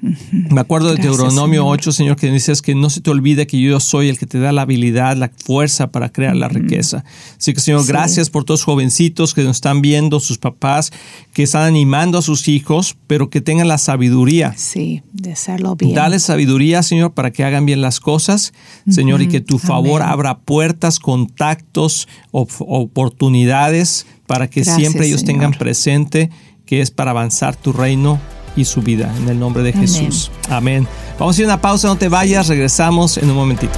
Me 0.01 0.61
acuerdo 0.61 0.93
de 0.93 1.01
Deuteronomio 1.01 1.65
8, 1.65 1.91
Señor, 1.91 2.15
que 2.15 2.31
dices 2.31 2.61
que 2.61 2.75
no 2.75 2.89
se 2.89 3.01
te 3.01 3.09
olvide 3.09 3.47
que 3.47 3.59
yo 3.59 3.79
soy 3.79 4.09
el 4.09 4.17
que 4.17 4.25
te 4.25 4.39
da 4.39 4.51
la 4.51 4.63
habilidad, 4.63 5.17
la 5.17 5.29
fuerza 5.29 5.91
para 5.91 6.09
crear 6.11 6.35
la 6.35 6.47
riqueza. 6.47 7.03
Así 7.37 7.53
que, 7.53 7.59
Señor, 7.59 7.85
gracias 7.85 8.29
por 8.29 8.43
todos 8.43 8.61
los 8.61 8.65
jovencitos 8.65 9.33
que 9.33 9.43
nos 9.43 9.57
están 9.57 9.81
viendo, 9.81 10.19
sus 10.19 10.37
papás, 10.37 10.91
que 11.33 11.43
están 11.43 11.63
animando 11.63 12.17
a 12.17 12.21
sus 12.21 12.47
hijos, 12.47 12.95
pero 13.07 13.29
que 13.29 13.41
tengan 13.41 13.67
la 13.67 13.77
sabiduría. 13.77 14.53
Sí, 14.55 15.01
de 15.13 15.33
hacerlo 15.33 15.75
bien. 15.75 15.93
Dale 15.93 16.19
sabiduría, 16.19 16.83
Señor, 16.83 17.13
para 17.13 17.31
que 17.31 17.43
hagan 17.43 17.65
bien 17.65 17.81
las 17.81 17.99
cosas, 17.99 18.53
Señor, 18.89 19.21
y 19.21 19.27
que 19.27 19.41
tu 19.41 19.59
favor 19.59 20.01
abra 20.01 20.39
puertas, 20.39 20.99
contactos, 20.99 22.07
oportunidades 22.31 24.05
para 24.27 24.49
que 24.49 24.63
siempre 24.63 25.07
ellos 25.07 25.23
tengan 25.23 25.51
presente 25.51 26.29
que 26.69 26.81
es 26.81 26.91
para 26.91 27.09
avanzar 27.09 27.55
tu 27.55 27.73
reino 27.73 28.19
y 28.59 28.65
su 28.65 28.81
vida. 28.81 29.11
En 29.17 29.29
el 29.29 29.39
nombre 29.39 29.63
de 29.63 29.73
Jesús. 29.73 30.31
Amén. 30.49 30.87
Vamos 31.17 31.37
a 31.37 31.41
ir 31.41 31.45
a 31.45 31.53
una 31.53 31.61
pausa, 31.61 31.87
no 31.87 31.95
te 31.97 32.09
vayas, 32.09 32.47
regresamos 32.47 33.17
en 33.17 33.29
un 33.29 33.35
momentito. 33.35 33.77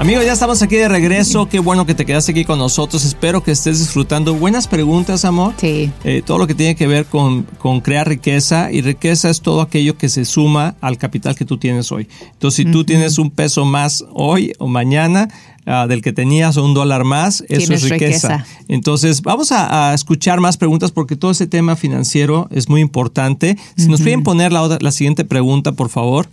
Amigos, 0.00 0.24
ya 0.24 0.32
estamos 0.32 0.62
aquí 0.62 0.76
de 0.76 0.88
regreso. 0.88 1.46
Qué 1.46 1.58
bueno 1.58 1.84
que 1.84 1.94
te 1.94 2.06
quedaste 2.06 2.32
aquí 2.32 2.46
con 2.46 2.58
nosotros. 2.58 3.04
Espero 3.04 3.42
que 3.42 3.50
estés 3.50 3.80
disfrutando. 3.80 4.34
Buenas 4.34 4.66
preguntas, 4.66 5.26
amor. 5.26 5.52
Sí. 5.58 5.92
Eh, 6.04 6.22
todo 6.24 6.38
lo 6.38 6.46
que 6.46 6.54
tiene 6.54 6.74
que 6.74 6.86
ver 6.86 7.04
con, 7.04 7.42
con, 7.58 7.82
crear 7.82 8.08
riqueza. 8.08 8.72
Y 8.72 8.80
riqueza 8.80 9.28
es 9.28 9.42
todo 9.42 9.60
aquello 9.60 9.98
que 9.98 10.08
se 10.08 10.24
suma 10.24 10.74
al 10.80 10.96
capital 10.96 11.34
que 11.34 11.44
tú 11.44 11.58
tienes 11.58 11.92
hoy. 11.92 12.08
Entonces, 12.32 12.64
si 12.64 12.72
tú 12.72 12.84
tienes 12.84 13.18
un 13.18 13.30
peso 13.30 13.66
más 13.66 14.02
hoy 14.14 14.54
o 14.58 14.68
mañana, 14.68 15.28
ah, 15.66 15.86
del 15.86 16.00
que 16.00 16.14
tenías 16.14 16.56
o 16.56 16.64
un 16.64 16.72
dólar 16.72 17.04
más, 17.04 17.44
eso 17.50 17.74
es 17.74 17.82
riqueza. 17.82 18.46
Entonces, 18.68 19.20
vamos 19.20 19.52
a, 19.52 19.92
escuchar 19.92 20.40
más 20.40 20.56
preguntas 20.56 20.92
porque 20.92 21.14
todo 21.14 21.30
ese 21.30 21.46
tema 21.46 21.76
financiero 21.76 22.48
es 22.50 22.70
muy 22.70 22.80
importante. 22.80 23.58
Si 23.76 23.86
nos 23.88 24.00
pueden 24.00 24.22
poner 24.22 24.50
la, 24.50 24.78
la 24.80 24.92
siguiente 24.92 25.26
pregunta, 25.26 25.72
por 25.72 25.90
favor. 25.90 26.26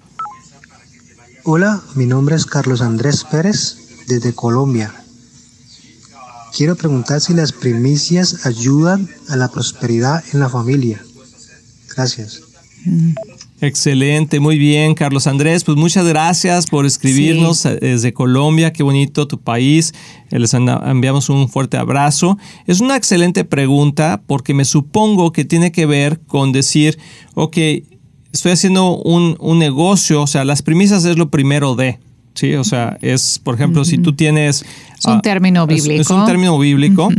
Hola, 1.50 1.82
mi 1.96 2.06
nombre 2.06 2.36
es 2.36 2.46
Carlos 2.46 2.82
Andrés 2.82 3.24
Pérez 3.24 3.78
desde 4.06 4.36
Colombia. 4.36 4.94
Quiero 6.54 6.76
preguntar 6.76 7.22
si 7.22 7.34
las 7.34 7.54
primicias 7.54 8.46
ayudan 8.46 9.08
a 9.30 9.38
la 9.38 9.48
prosperidad 9.48 10.22
en 10.34 10.42
la 10.42 10.50
familia. 10.50 11.02
Gracias. 11.96 12.42
Excelente, 13.62 14.42
muy 14.42 14.58
bien, 14.58 14.94
Carlos 14.94 15.26
Andrés. 15.26 15.64
Pues 15.64 15.78
muchas 15.78 16.06
gracias 16.06 16.68
por 16.68 16.86
escribirnos 16.86 17.66
eh, 17.66 17.78
desde 17.80 18.12
Colombia. 18.12 18.74
Qué 18.74 18.84
bonito 18.84 19.26
tu 19.26 19.40
país. 19.40 19.94
Eh, 20.32 20.40
les 20.40 20.54
enviamos 20.54 21.30
un 21.30 21.48
fuerte 21.48 21.78
abrazo. 21.78 22.38
Es 22.66 22.82
una 22.82 22.98
excelente 22.98 23.46
pregunta 23.46 24.22
porque 24.28 24.54
me 24.54 24.66
supongo 24.66 25.32
que 25.32 25.46
tiene 25.46 25.72
que 25.72 25.86
ver 25.86 26.20
con 26.28 26.52
decir, 26.52 27.00
ok, 27.36 27.58
estoy 28.38 28.54
haciendo 28.54 28.96
un, 28.96 29.60
negocio, 29.60 30.22
o 30.22 30.28
sea, 30.28 30.46
las 30.46 30.62
premisas 30.62 31.06
es 31.06 31.18
lo 31.18 31.30
primero 31.30 31.76
de, 31.76 32.00
¿sí? 32.34 32.54
O 32.56 32.64
sea, 32.64 32.98
es, 33.02 33.40
por 33.44 33.56
ejemplo, 33.56 33.84
si 33.84 33.98
tú 33.98 34.14
tienes... 34.14 34.64
Es 34.98 35.06
un 35.06 35.14
ah, 35.14 35.22
término 35.22 35.68
bíblico. 35.68 36.02
Es, 36.02 36.10
un 36.10 36.26
término 36.26 36.58
bíblico. 36.58 37.10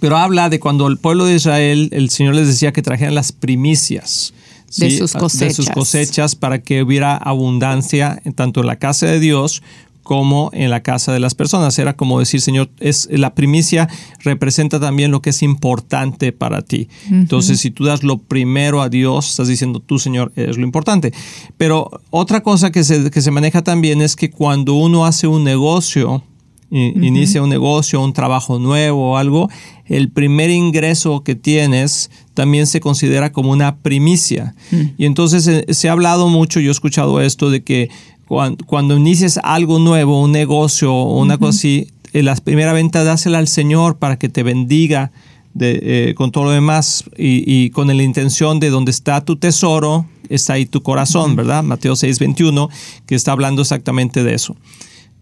Pero 0.00 0.16
habla 0.16 0.50
de 0.50 0.60
cuando 0.60 0.86
el 0.86 0.98
pueblo 0.98 1.24
de 1.24 1.36
Israel, 1.36 1.88
el 1.92 2.10
Señor 2.10 2.34
les 2.34 2.46
decía 2.46 2.72
que 2.72 2.82
trajeran 2.82 3.14
las 3.14 3.32
primicias. 3.32 4.34
De 4.76 4.90
sus 4.90 5.12
cosechas. 5.12 5.48
De 5.48 5.54
sus 5.54 5.70
cosechas 5.70 6.34
para 6.34 6.60
que 6.60 6.82
hubiera 6.82 7.16
abundancia 7.16 8.20
tanto 8.34 8.60
en 8.60 8.66
la 8.66 8.76
casa 8.76 9.06
de 9.06 9.20
Dios 9.20 9.62
como 10.04 10.50
en 10.52 10.70
la 10.70 10.82
casa 10.84 11.12
de 11.12 11.18
las 11.18 11.34
personas. 11.34 11.76
Era 11.80 11.96
como 11.96 12.20
decir, 12.20 12.40
Señor, 12.40 12.70
es 12.78 13.08
la 13.10 13.34
primicia 13.34 13.88
representa 14.20 14.78
también 14.78 15.10
lo 15.10 15.20
que 15.20 15.30
es 15.30 15.42
importante 15.42 16.32
para 16.32 16.62
ti. 16.62 16.88
Entonces, 17.10 17.60
si 17.60 17.70
tú 17.70 17.84
das 17.84 18.04
lo 18.04 18.18
primero 18.18 18.82
a 18.82 18.88
Dios, 18.88 19.30
estás 19.30 19.48
diciendo 19.48 19.80
tú, 19.80 19.98
Señor, 19.98 20.32
es 20.36 20.56
lo 20.56 20.64
importante. 20.64 21.12
Pero 21.56 21.90
otra 22.10 22.42
cosa 22.42 22.70
que 22.70 22.84
se, 22.84 23.10
que 23.10 23.20
se 23.20 23.30
maneja 23.30 23.62
también 23.62 24.00
es 24.00 24.14
que 24.14 24.30
cuando 24.30 24.74
uno 24.74 25.06
hace 25.06 25.26
un 25.26 25.42
negocio, 25.42 26.22
inicia 26.70 27.42
un 27.42 27.50
negocio, 27.50 28.02
un 28.02 28.12
trabajo 28.12 28.58
nuevo 28.58 29.12
o 29.12 29.16
algo, 29.16 29.48
el 29.86 30.10
primer 30.10 30.50
ingreso 30.50 31.22
que 31.22 31.36
tienes 31.36 32.10
también 32.32 32.66
se 32.66 32.80
considera 32.80 33.30
como 33.32 33.52
una 33.52 33.76
primicia. 33.76 34.56
Y 34.98 35.06
entonces 35.06 35.44
se, 35.44 35.72
se, 35.72 35.88
ha 35.88 35.92
hablado 35.92 36.28
mucho, 36.28 36.58
yo 36.58 36.70
he 36.70 36.72
escuchado 36.72 37.20
esto, 37.20 37.50
de 37.50 37.62
que 37.62 37.90
cuando, 38.26 38.64
cuando 38.66 38.96
inicias 38.96 39.38
algo 39.42 39.78
nuevo, 39.78 40.22
un 40.22 40.32
negocio 40.32 40.94
o 40.94 41.20
una 41.20 41.38
cosa 41.38 41.58
así, 41.58 41.88
eh, 42.12 42.22
la 42.22 42.34
primera 42.36 42.72
venta 42.72 43.04
dásela 43.04 43.38
al 43.38 43.48
Señor 43.48 43.98
para 43.98 44.18
que 44.18 44.28
te 44.28 44.42
bendiga 44.42 45.12
de, 45.52 45.80
eh, 45.82 46.14
con 46.14 46.32
todo 46.32 46.44
lo 46.44 46.50
demás 46.50 47.04
y, 47.16 47.44
y, 47.46 47.70
con 47.70 47.86
la 47.86 48.02
intención 48.02 48.60
de 48.60 48.70
donde 48.70 48.90
está 48.90 49.24
tu 49.24 49.36
tesoro, 49.36 50.06
está 50.28 50.54
ahí 50.54 50.66
tu 50.66 50.82
corazón, 50.82 51.36
¿verdad? 51.36 51.62
Mateo 51.62 51.96
6, 51.96 52.18
21, 52.18 52.68
que 53.06 53.14
está 53.14 53.32
hablando 53.32 53.62
exactamente 53.62 54.24
de 54.24 54.34
eso. 54.34 54.56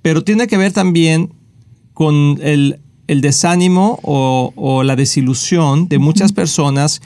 Pero 0.00 0.24
tiene 0.24 0.46
que 0.46 0.56
ver 0.56 0.72
también 0.72 1.32
con 1.94 2.38
el, 2.42 2.80
el 3.06 3.20
desánimo 3.20 4.00
o, 4.02 4.52
o, 4.56 4.82
la 4.82 4.96
desilusión 4.96 5.88
de 5.88 5.98
muchas 5.98 6.32
personas 6.32 7.02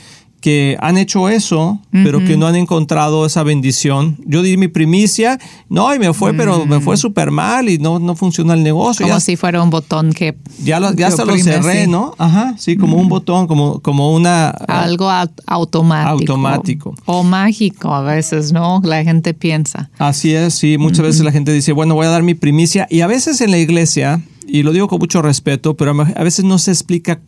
que 0.46 0.76
han 0.78 0.96
hecho 0.96 1.28
eso, 1.28 1.80
pero 1.90 2.20
que 2.20 2.36
no 2.36 2.46
han 2.46 2.54
encontrado 2.54 3.26
esa 3.26 3.42
bendición. 3.42 4.16
Yo 4.24 4.42
di 4.42 4.56
mi 4.56 4.68
primicia, 4.68 5.40
no, 5.68 5.92
y 5.92 5.98
me 5.98 6.14
fue, 6.14 6.34
pero 6.34 6.66
me 6.66 6.78
fue 6.78 6.96
súper 6.96 7.32
mal 7.32 7.68
y 7.68 7.78
no, 7.78 7.98
no 7.98 8.14
funciona 8.14 8.54
el 8.54 8.62
negocio. 8.62 9.04
Como 9.06 9.16
ya, 9.16 9.20
si 9.20 9.34
fuera 9.34 9.60
un 9.60 9.70
botón 9.70 10.12
que... 10.12 10.36
Ya, 10.62 10.78
lo, 10.78 10.94
ya 10.94 11.08
hasta 11.08 11.24
lo 11.24 11.36
cerré, 11.36 11.86
sí. 11.86 11.90
¿no? 11.90 12.14
Ajá, 12.16 12.54
sí, 12.58 12.76
como 12.76 12.96
un 12.96 13.08
botón, 13.08 13.48
como, 13.48 13.80
como 13.80 14.14
una... 14.14 14.50
Algo 14.50 15.10
automático. 15.46 16.10
Automático. 16.10 16.94
O 17.06 17.24
mágico 17.24 17.92
a 17.92 18.02
veces, 18.02 18.52
¿no? 18.52 18.80
La 18.84 19.02
gente 19.02 19.34
piensa. 19.34 19.90
Así 19.98 20.32
es, 20.32 20.54
sí. 20.54 20.78
Muchas 20.78 21.04
veces 21.04 21.22
la 21.22 21.32
gente 21.32 21.52
dice, 21.52 21.72
bueno, 21.72 21.96
voy 21.96 22.06
a 22.06 22.10
dar 22.10 22.22
mi 22.22 22.34
primicia. 22.34 22.86
Y 22.88 23.00
a 23.00 23.08
veces 23.08 23.40
en 23.40 23.50
la 23.50 23.58
iglesia, 23.58 24.22
y 24.46 24.62
lo 24.62 24.70
digo 24.70 24.86
con 24.86 25.00
mucho 25.00 25.22
respeto, 25.22 25.76
pero 25.76 25.90
a 26.00 26.22
veces 26.22 26.44
no 26.44 26.58
se 26.58 26.70
explica 26.70 27.18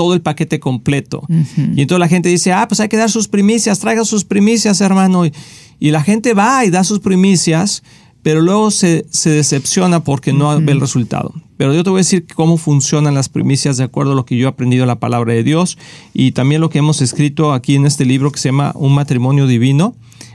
todo 0.00 0.14
el 0.14 0.22
paquete 0.22 0.58
completo. 0.60 1.20
Uh 1.28 1.34
-huh. 1.34 1.74
Y 1.76 1.82
entonces 1.82 2.00
la 2.00 2.08
gente 2.08 2.30
dice, 2.30 2.54
ah, 2.54 2.66
pues 2.66 2.80
hay 2.80 2.88
que 2.88 2.96
dar 2.96 3.10
sus 3.10 3.28
primicias, 3.28 3.80
traiga 3.80 4.02
sus 4.06 4.24
primicias, 4.24 4.80
hermano. 4.80 5.26
Y, 5.26 5.32
y, 5.78 5.90
la 5.90 6.02
gente 6.02 6.32
va 6.32 6.64
y 6.64 6.70
da 6.70 6.84
sus 6.84 7.00
primicias, 7.00 7.82
pero 8.22 8.40
luego 8.40 8.70
se, 8.70 9.04
se 9.10 9.28
decepciona 9.28 10.02
porque 10.02 10.32
no 10.32 10.48
uh 10.48 10.52
-huh. 10.54 10.64
ve 10.64 10.72
el 10.72 10.80
resultado. 10.80 11.34
Pero 11.58 11.74
yo 11.74 11.84
te 11.84 11.90
voy 11.90 11.98
a 11.98 12.04
decir 12.06 12.24
cómo 12.34 12.56
funcionan 12.56 13.14
las 13.14 13.28
primicias 13.28 13.76
de 13.76 13.84
acuerdo 13.84 14.12
a 14.12 14.14
lo 14.14 14.24
que 14.24 14.38
yo 14.38 14.46
he 14.46 14.48
aprendido 14.48 14.84
en 14.84 14.88
la 14.88 14.98
palabra 14.98 15.34
de 15.34 15.42
Dios 15.42 15.76
y 16.14 16.32
también 16.32 16.62
lo 16.62 16.70
que 16.70 16.78
hemos 16.78 17.02
escrito 17.02 17.52
aquí 17.52 17.74
en 17.74 17.84
este 17.84 18.06
libro 18.06 18.32
que 18.32 18.38
se 18.38 18.48
llama 18.48 18.72
Un 18.74 18.94
matrimonio 18.94 19.46
divino. 19.46 19.94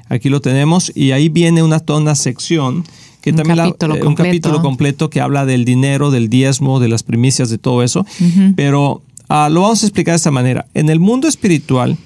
Aquí 0.09 0.29
lo 0.29 0.41
tenemos 0.41 0.91
y 0.93 1.09
ahí 1.11 1.29
viene 1.29 1.63
una 1.63 1.79
toda 1.79 1.99
una 1.99 2.13
sección 2.13 2.83
que 3.21 3.31
un 3.31 3.37
también 3.37 3.57
capítulo 3.57 3.95
la, 3.95 3.99
eh, 4.01 4.07
un 4.07 4.13
capítulo 4.13 4.61
completo 4.61 5.09
que 5.09 5.19
habla 5.19 5.47
del 5.47 5.65
dinero, 5.65 6.11
del 6.11 6.29
diezmo, 6.29 6.79
de 6.79 6.89
las 6.89 7.01
primicias, 7.01 7.49
de 7.49 7.57
todo 7.57 7.81
eso. 7.81 8.01
Uh 8.01 8.23
-huh. 8.23 8.53
Pero 8.55 9.01
Uh, 9.29 9.49
lo 9.49 9.61
vamos 9.61 9.83
a 9.83 9.87
explicar 9.87 10.13
de 10.13 10.17
esta 10.17 10.31
manera. 10.31 10.65
En 10.73 10.89
el 10.89 10.99
mundo 10.99 11.27
espiritual, 11.27 11.97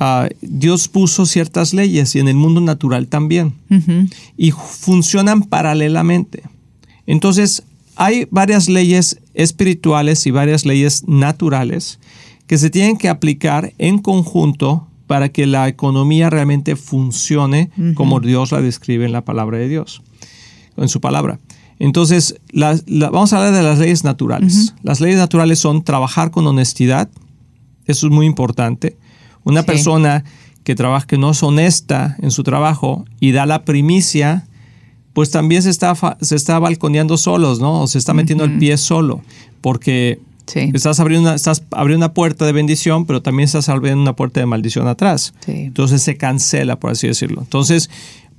uh, 0.00 0.28
Dios 0.42 0.88
puso 0.88 1.24
ciertas 1.26 1.72
leyes 1.72 2.14
y 2.14 2.20
en 2.20 2.28
el 2.28 2.36
mundo 2.36 2.60
natural 2.60 3.06
también. 3.06 3.54
Uh 3.70 3.74
-huh. 3.74 4.12
Y 4.36 4.50
funcionan 4.50 5.42
paralelamente. 5.42 6.42
Entonces, 7.06 7.62
hay 7.96 8.26
varias 8.30 8.68
leyes 8.68 9.18
espirituales 9.34 10.26
y 10.26 10.30
varias 10.30 10.64
leyes 10.64 11.04
naturales 11.06 11.98
que 12.46 12.58
se 12.58 12.70
tienen 12.70 12.96
que 12.96 13.08
aplicar 13.08 13.72
en 13.78 13.98
conjunto 13.98 14.86
para 15.06 15.28
que 15.28 15.46
la 15.46 15.68
economía 15.68 16.30
realmente 16.30 16.76
funcione 16.76 17.70
-huh. 17.76 17.94
como 17.94 18.20
Dios 18.20 18.52
la 18.52 18.60
describe 18.60 19.04
en 19.06 19.12
la 19.12 19.24
palabra 19.24 19.58
de 19.58 19.68
Dios, 19.68 20.02
en 20.76 20.88
su 20.88 21.00
palabra. 21.00 21.38
Entonces, 21.80 22.36
la, 22.52 22.78
la, 22.86 23.08
vamos 23.08 23.32
a 23.32 23.38
hablar 23.38 23.54
de 23.54 23.62
las 23.62 23.78
leyes 23.78 24.04
naturales. 24.04 24.54
Uh 24.54 24.58
-huh. 24.58 24.74
Las 24.82 25.00
leyes 25.00 25.18
naturales 25.18 25.58
son 25.58 25.82
trabajar 25.82 26.30
con 26.30 26.46
honestidad. 26.46 27.08
Eso 27.86 28.06
es 28.06 28.12
muy 28.12 28.26
importante. 28.26 28.98
Una 29.44 29.62
sí. 29.62 29.66
persona 29.66 30.24
que 30.62 30.74
trabaja, 30.74 31.06
que 31.06 31.16
no 31.16 31.30
es 31.30 31.42
honesta 31.42 32.16
en 32.20 32.30
su 32.30 32.42
trabajo 32.42 33.06
y 33.18 33.32
da 33.32 33.46
la 33.46 33.64
primicia, 33.64 34.46
pues 35.14 35.30
también 35.30 35.62
se 35.62 35.70
está, 35.70 35.94
se 36.20 36.36
está 36.36 36.58
balconeando 36.58 37.16
solos, 37.16 37.60
¿no? 37.60 37.80
O 37.80 37.86
se 37.86 37.96
está 37.96 38.12
metiendo 38.12 38.44
uh 38.44 38.48
-huh. 38.48 38.52
el 38.52 38.58
pie 38.58 38.76
solo. 38.76 39.22
Porque 39.62 40.20
sí. 40.46 40.70
estás, 40.74 41.00
abriendo 41.00 41.30
una, 41.30 41.34
estás 41.34 41.62
abriendo 41.70 42.04
una 42.04 42.12
puerta 42.12 42.44
de 42.44 42.52
bendición, 42.52 43.06
pero 43.06 43.22
también 43.22 43.46
estás 43.46 43.70
abriendo 43.70 44.02
una 44.02 44.14
puerta 44.14 44.38
de 44.38 44.44
maldición 44.44 44.86
atrás. 44.86 45.32
Sí. 45.46 45.52
Entonces 45.52 46.02
se 46.02 46.18
cancela, 46.18 46.76
por 46.76 46.90
así 46.90 47.06
decirlo. 47.06 47.40
Entonces, 47.40 47.88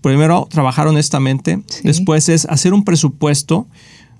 primero 0.01 0.47
trabajar 0.49 0.87
honestamente, 0.87 1.61
Sí. 1.67 1.81
después 1.83 2.29
es 2.29 2.45
hacer 2.45 2.73
un 2.73 2.83
presupuesto 2.83 3.67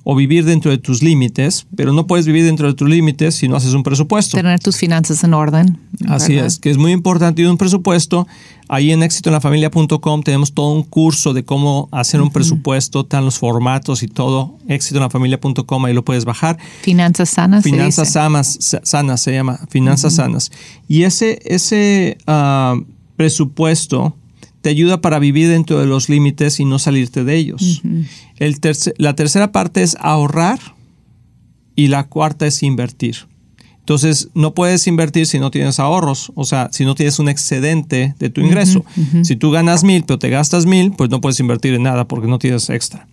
o 0.03 0.15
vivir 0.15 0.45
dentro 0.45 0.71
de 0.71 0.79
tus 0.79 1.03
límites, 1.03 1.67
pero 1.75 1.93
no 1.93 2.07
puedes 2.07 2.25
vivir 2.25 2.43
dentro 2.43 2.65
de 2.67 2.73
tus 2.73 2.89
límites 2.89 3.35
si 3.35 3.47
no 3.47 3.55
haces 3.55 3.73
un 3.73 3.83
presupuesto. 3.83 4.35
Tener 4.35 4.59
tus 4.59 4.75
finanzas 4.77 5.23
en 5.23 5.35
orden. 5.35 5.77
Así 6.07 6.33
¿verdad? 6.33 6.47
es, 6.47 6.57
que 6.57 6.71
es 6.71 6.77
muy 6.77 6.91
importante 6.91 7.43
y 7.43 7.45
un 7.45 7.55
presupuesto. 7.57 8.27
Ahí 8.67 8.91
en 8.91 9.03
éxitoenlafamilia.com 9.03 10.23
tenemos 10.23 10.53
todo 10.53 10.71
un 10.73 10.81
curso 10.81 11.33
de 11.35 11.43
cómo 11.45 11.87
hacer 11.91 12.19
un 12.19 12.31
presupuesto, 12.31 13.01
están 13.01 13.25
los 13.25 13.37
formatos 13.37 14.01
y 14.01 14.07
todo. 14.07 14.57
éxitoenlafamilia.com, 14.67 15.85
ahí 15.85 15.93
lo 15.93 16.03
puedes 16.03 16.25
bajar. 16.25 16.57
Finanzas 16.81 17.29
sanas. 17.29 17.63
Finanzas 17.63 18.11
sanas, 18.13 18.57
sa- 18.59 18.81
sanas 18.83 19.21
se 19.21 19.33
llama, 19.33 19.59
finanzas 19.69 20.15
sanas. 20.15 20.51
Y 20.87 21.03
ese, 21.03 21.39
ese 21.45 22.17
ah, 22.25 22.75
presupuesto 23.17 24.15
te 24.61 24.69
ayuda 24.69 25.01
para 25.01 25.19
vivir 25.19 25.49
dentro 25.49 25.79
de 25.79 25.85
los 25.87 26.07
límites 26.09 26.59
y 26.59 26.65
no 26.65 26.77
salirte 26.79 27.23
de 27.23 27.35
ellos. 27.35 27.81
El 28.37 28.59
terce- 28.61 28.93
la 28.97 29.15
tercera 29.15 29.51
parte 29.51 29.81
es 29.83 29.97
ahorrar 29.99 30.59
y 31.75 31.87
la 31.87 32.07
cuarta 32.07 32.45
es 32.47 32.61
invertir. 32.63 33.15
Entonces, 33.79 34.29
no 34.35 34.53
puedes 34.53 34.85
invertir 34.85 35.25
si 35.25 35.39
no 35.39 35.49
tienes 35.49 35.79
ahorros, 35.79 36.31
o 36.35 36.45
sea, 36.45 36.69
si 36.71 36.85
no 36.85 36.93
tienes 36.93 37.17
un 37.17 37.27
excedente 37.27 38.13
de 38.19 38.29
tu 38.29 38.41
ingreso. 38.41 38.85
Si 39.25 39.35
tú 39.35 39.49
ganas 39.49 39.83
mil, 39.83 40.03
pero 40.03 40.19
te 40.19 40.29
gastas 40.29 40.65
mil, 40.67 40.91
pues 40.91 41.09
no 41.09 41.19
puedes 41.19 41.39
invertir 41.39 41.73
en 41.73 41.83
nada 41.83 42.07
porque 42.07 42.27
no 42.27 42.37
tienes 42.37 42.69
extra. 42.69 43.07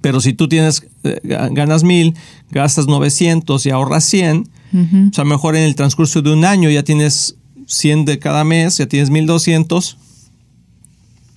Pero 0.00 0.20
si 0.20 0.32
tú 0.32 0.48
tienes, 0.48 0.86
eh, 1.04 1.20
ganas 1.52 1.82
mil, 1.84 2.14
gastas 2.50 2.86
900 2.86 3.64
y 3.66 3.70
ahorras 3.70 4.04
100, 4.04 4.48
o 5.10 5.14
sea, 5.14 5.24
mejor 5.24 5.56
en 5.56 5.62
el 5.62 5.74
transcurso 5.76 6.20
de 6.20 6.32
un 6.32 6.44
año 6.44 6.68
ya 6.70 6.82
tienes 6.82 7.36
100 7.66 8.04
de 8.06 8.18
cada 8.18 8.44
mes, 8.44 8.76
ya 8.78 8.86
tienes 8.86 9.10
1200. 9.10 9.98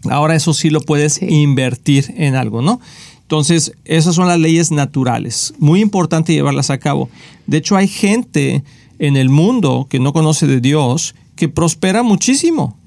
Ahora 0.10 0.36
eso 0.36 0.54
sí 0.54 0.70
lo 0.70 0.82
puedes 0.82 1.14
Sí. 1.16 1.26
invertir 1.30 2.14
en 2.18 2.36
algo, 2.36 2.62
¿no? 2.62 2.80
Entonces, 3.22 3.74
esas 3.86 4.16
son 4.16 4.28
las 4.28 4.40
leyes 4.40 4.72
naturales. 4.72 5.54
Muy 5.60 5.82
importante 5.82 6.34
llevarlas 6.34 6.70
a 6.70 6.78
cabo. 6.78 7.10
De 7.46 7.58
hecho, 7.58 7.76
hay 7.76 7.88
gente 7.88 8.64
en 9.00 9.18
el 9.18 9.30
mundo 9.30 9.88
que 9.90 10.00
no 10.00 10.14
conoce 10.14 10.48
de 10.48 10.62
Dios 10.62 11.14
que 11.36 11.50
prospera 11.50 12.04
muchísimo. 12.04 12.78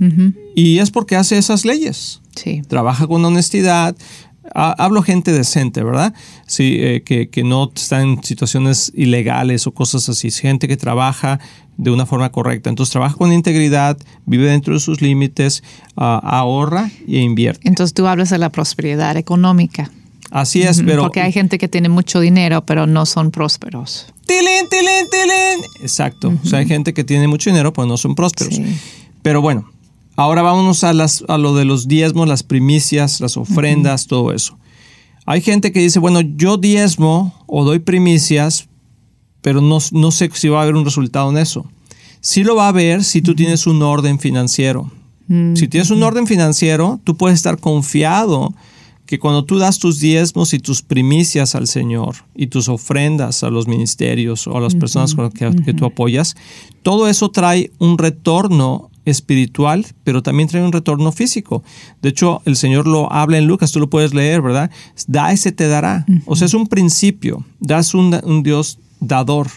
Y 0.56 0.78
es 0.78 0.90
porque 0.90 1.14
hace 1.16 1.36
esas 1.38 1.64
leyes 1.64 2.20
Sí. 2.36 2.62
trabaja 2.66 3.06
con 3.06 3.24
honestidad. 3.24 3.94
Ha- 4.54 4.72
Hablo 4.78 5.02
gente 5.02 5.32
decente, 5.32 5.82
¿verdad? 5.82 6.12
Sí, 6.46 6.76
eh, 6.80 7.02
que, 7.04 7.28
que 7.28 7.44
no 7.44 7.70
está 7.74 8.02
en 8.02 8.22
situaciones 8.22 8.92
ilegales 8.94 9.66
o 9.66 9.72
cosas 9.72 10.08
así. 10.08 10.30
Gente 10.30 10.68
que 10.68 10.76
trabaja 10.76 11.38
de 11.76 11.90
una 11.90 12.04
forma 12.06 12.30
correcta. 12.32 12.68
Entonces 12.68 12.92
trabaja 12.92 13.14
con 13.16 13.32
integridad, 13.32 13.96
vive 14.26 14.46
dentro 14.50 14.74
de 14.74 14.80
sus 14.80 15.00
límites, 15.00 15.62
ah, 15.96 16.20
ahorra 16.22 16.90
e 17.08 17.18
invierte. 17.20 17.66
Entonces 17.68 17.94
tú 17.94 18.06
hablas 18.06 18.30
de 18.30 18.38
la 18.38 18.50
prosperidad 18.50 19.16
económica. 19.16 19.90
Así 20.30 20.62
es, 20.62 20.82
pero... 20.82 21.02
Porque 21.02 21.20
hay 21.20 21.32
gente 21.32 21.58
que 21.58 21.66
tiene 21.66 21.88
mucho 21.88 22.20
dinero, 22.20 22.64
pero 22.64 22.86
no 22.86 23.04
son 23.06 23.30
prósperos. 23.32 24.06
¡Tilín, 24.26 24.68
tilín, 24.70 25.08
tilín! 25.10 25.64
Exacto. 25.82 26.32
O 26.44 26.46
sea, 26.46 26.60
hay 26.60 26.66
gente 26.68 26.94
que 26.94 27.02
tiene 27.02 27.26
mucho 27.26 27.50
dinero, 27.50 27.72
pero 27.72 27.86
no 27.86 27.96
son 27.96 28.14
prósperos. 28.14 28.54
Sí. 28.54 28.64
Pero 29.22 29.40
bueno, 29.42 29.68
ahora 30.20 30.42
vámonos 30.42 30.84
a, 30.84 30.92
las, 30.92 31.24
a 31.28 31.38
lo 31.38 31.54
de 31.54 31.64
los 31.64 31.88
diezmos, 31.88 32.28
las 32.28 32.42
primicias, 32.42 33.20
las 33.20 33.38
ofrendas, 33.38 34.06
todo 34.06 34.32
eso. 34.32 34.58
Hay 35.24 35.40
gente 35.40 35.72
que 35.72 35.80
dice, 35.80 35.98
bueno, 35.98 36.20
yo 36.20 36.58
diezmo 36.58 37.34
o 37.46 37.64
doy 37.64 37.78
primicias, 37.78 38.68
pero 39.40 39.62
no, 39.62 39.78
no 39.92 40.10
sé 40.10 40.28
si 40.34 40.48
va 40.48 40.58
a 40.58 40.62
haber 40.62 40.74
un 40.74 40.84
resultado 40.84 41.30
en 41.30 41.38
eso. 41.38 41.66
Sí 42.20 42.44
lo 42.44 42.54
va 42.54 42.66
a 42.66 42.68
haber 42.68 43.02
si 43.02 43.22
tú 43.22 43.34
tienes 43.34 43.66
un 43.66 43.82
orden 43.82 44.18
financiero. 44.18 44.90
Si 45.54 45.68
tienes 45.68 45.92
un 45.92 46.02
orden 46.02 46.26
financiero, 46.26 46.98
tú 47.04 47.16
puedes 47.16 47.36
estar 47.36 47.58
confiado 47.58 48.52
que 49.06 49.20
cuando 49.20 49.44
tú 49.44 49.58
das 49.58 49.78
tus 49.78 50.00
diezmos 50.00 50.52
y 50.54 50.58
tus 50.58 50.82
primicias 50.82 51.54
al 51.54 51.68
Señor 51.68 52.16
y 52.34 52.48
tus 52.48 52.68
ofrendas 52.68 53.44
a 53.44 53.50
los 53.50 53.68
ministerios 53.68 54.48
o 54.48 54.56
a 54.56 54.60
las 54.60 54.74
personas 54.74 55.14
con 55.14 55.26
las 55.26 55.34
que, 55.34 55.62
que 55.62 55.72
tú 55.72 55.84
apoyas, 55.84 56.34
todo 56.82 57.06
eso 57.06 57.30
trae 57.30 57.70
un 57.78 57.96
retorno 57.96 58.89
espiritual, 59.04 59.86
pero 60.04 60.22
también 60.22 60.48
trae 60.48 60.62
un 60.62 60.72
retorno 60.72 61.12
físico. 61.12 61.62
De 62.02 62.10
hecho, 62.10 62.42
el 62.44 62.56
Señor 62.56 62.86
lo 62.86 63.12
habla 63.12 63.38
en 63.38 63.46
Lucas, 63.46 63.72
tú 63.72 63.80
lo 63.80 63.90
puedes 63.90 64.14
leer, 64.14 64.42
¿verdad? 64.42 64.70
Da 65.06 65.32
ese 65.32 65.52
te 65.52 65.68
dará. 65.68 66.06
O 66.26 66.36
sea, 66.36 66.46
es 66.46 66.54
un 66.54 66.66
principio. 66.66 67.44
Das 67.60 67.94
un, 67.94 68.18
un 68.24 68.42
Dios 68.42 68.78
dador. 69.00 69.48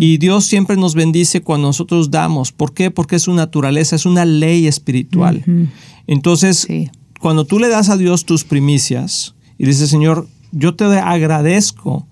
Y 0.00 0.16
Dios 0.16 0.46
siempre 0.46 0.76
nos 0.76 0.94
bendice 0.94 1.42
cuando 1.42 1.66
nosotros 1.66 2.10
damos. 2.10 2.52
¿Por 2.52 2.72
qué? 2.72 2.90
Porque 2.90 3.16
es 3.16 3.22
su 3.22 3.34
naturaleza, 3.34 3.96
es 3.96 4.06
una 4.06 4.24
ley 4.24 4.66
espiritual. 4.66 5.44
Entonces, 6.06 6.66
cuando 7.20 7.44
tú 7.44 7.58
le 7.58 7.68
das 7.68 7.90
a 7.90 7.96
Dios 7.96 8.24
tus 8.24 8.44
primicias 8.44 9.34
y 9.58 9.66
dices, 9.66 9.90
Señor, 9.90 10.26
yo 10.52 10.74
te 10.74 10.84
agradezco 10.84 12.06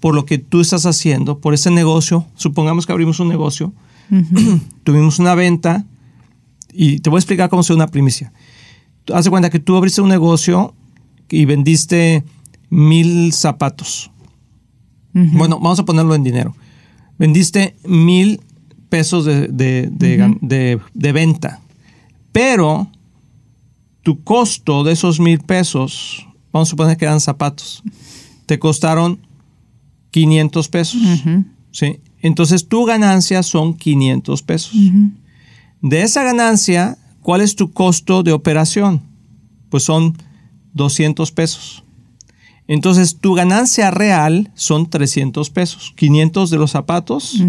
por 0.00 0.14
lo 0.14 0.24
que 0.24 0.38
tú 0.38 0.60
estás 0.60 0.86
haciendo, 0.86 1.38
por 1.38 1.54
ese 1.54 1.70
negocio, 1.70 2.26
supongamos 2.34 2.86
que 2.86 2.92
abrimos 2.92 3.20
un 3.20 3.28
negocio, 3.28 3.72
tuvimos 4.84 5.18
una 5.18 5.34
venta, 5.34 5.84
y 6.72 7.00
te 7.00 7.10
voy 7.10 7.18
a 7.18 7.20
explicar 7.20 7.50
cómo 7.50 7.62
se 7.62 7.74
una 7.74 7.86
primicia. 7.86 8.32
Haz 9.12 9.24
de 9.24 9.30
cuenta 9.30 9.50
que 9.50 9.58
tú 9.58 9.76
abriste 9.76 10.00
un 10.00 10.08
negocio 10.08 10.74
y 11.28 11.44
vendiste 11.44 12.24
mil 12.70 13.32
zapatos. 13.32 14.10
Bueno, 15.12 15.60
vamos 15.60 15.78
a 15.78 15.84
ponerlo 15.84 16.14
en 16.14 16.24
dinero. 16.24 16.56
Vendiste 17.18 17.76
mil 17.84 18.40
pesos 18.88 19.24
de, 19.24 19.48
de, 19.50 21.12
venta. 21.12 21.60
Pero 22.32 22.90
tu 24.02 24.22
costo 24.22 24.84
de 24.84 24.92
esos 24.92 25.20
mil 25.20 25.40
pesos, 25.40 26.26
vamos 26.50 26.68
a 26.68 26.70
suponer 26.70 26.96
que 26.96 27.04
eran 27.04 27.20
zapatos, 27.20 27.82
te 28.46 28.58
costaron 28.58 29.20
500 30.10 30.68
pesos. 30.68 31.00
¿sí? 31.70 32.00
Entonces 32.20 32.68
tu 32.68 32.84
ganancia 32.84 33.42
son 33.42 33.74
500 33.74 34.42
pesos. 34.42 34.74
De 35.82 36.02
esa 36.02 36.22
ganancia, 36.22 36.96
¿cuál 37.20 37.40
es 37.40 37.56
tu 37.56 37.72
costo 37.72 38.22
de 38.22 38.32
operación? 38.32 39.02
Pues 39.68 39.82
son 39.82 40.16
200 40.74 41.32
pesos. 41.32 41.84
Entonces, 42.68 43.18
tu 43.20 43.34
ganancia 43.34 43.90
real 43.90 44.50
son 44.54 44.88
300 44.88 45.50
pesos. 45.50 45.92
500 45.96 46.50
de 46.50 46.56
los 46.56 46.70
zapatos, 46.70 47.42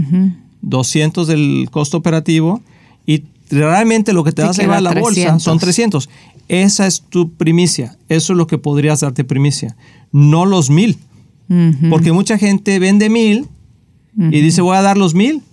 200 0.61 1.27
del 1.27 1.69
costo 1.71 1.97
operativo 1.97 2.61
y 3.05 3.23
realmente 3.49 4.13
lo 4.13 4.23
que 4.23 4.31
te 4.31 4.41
vas 4.41 4.57
a 4.57 4.61
llevar 4.61 4.79
a 4.79 4.81
la 4.81 4.93
bolsa 4.93 5.39
son 5.39 5.59
300. 5.59 6.09
Esa 6.47 6.87
es 6.87 7.01
tu 7.01 7.31
primicia. 7.33 7.97
Eso 8.09 8.33
es 8.33 8.37
lo 8.37 8.47
que 8.47 8.57
podrías 8.57 9.01
darte 9.01 9.23
primicia. 9.23 9.75
No 10.11 10.45
los 10.45 10.69
mil. 10.69 10.97
Porque 11.89 12.11
mucha 12.11 12.37
gente 12.37 12.79
vende 12.79 13.09
mil 13.09 13.47
y 14.17 14.41
dice 14.41 14.61
voy 14.61 14.75
a 14.75 14.81
dar 14.81 14.97
los 14.97 15.13
mil. 15.13 15.43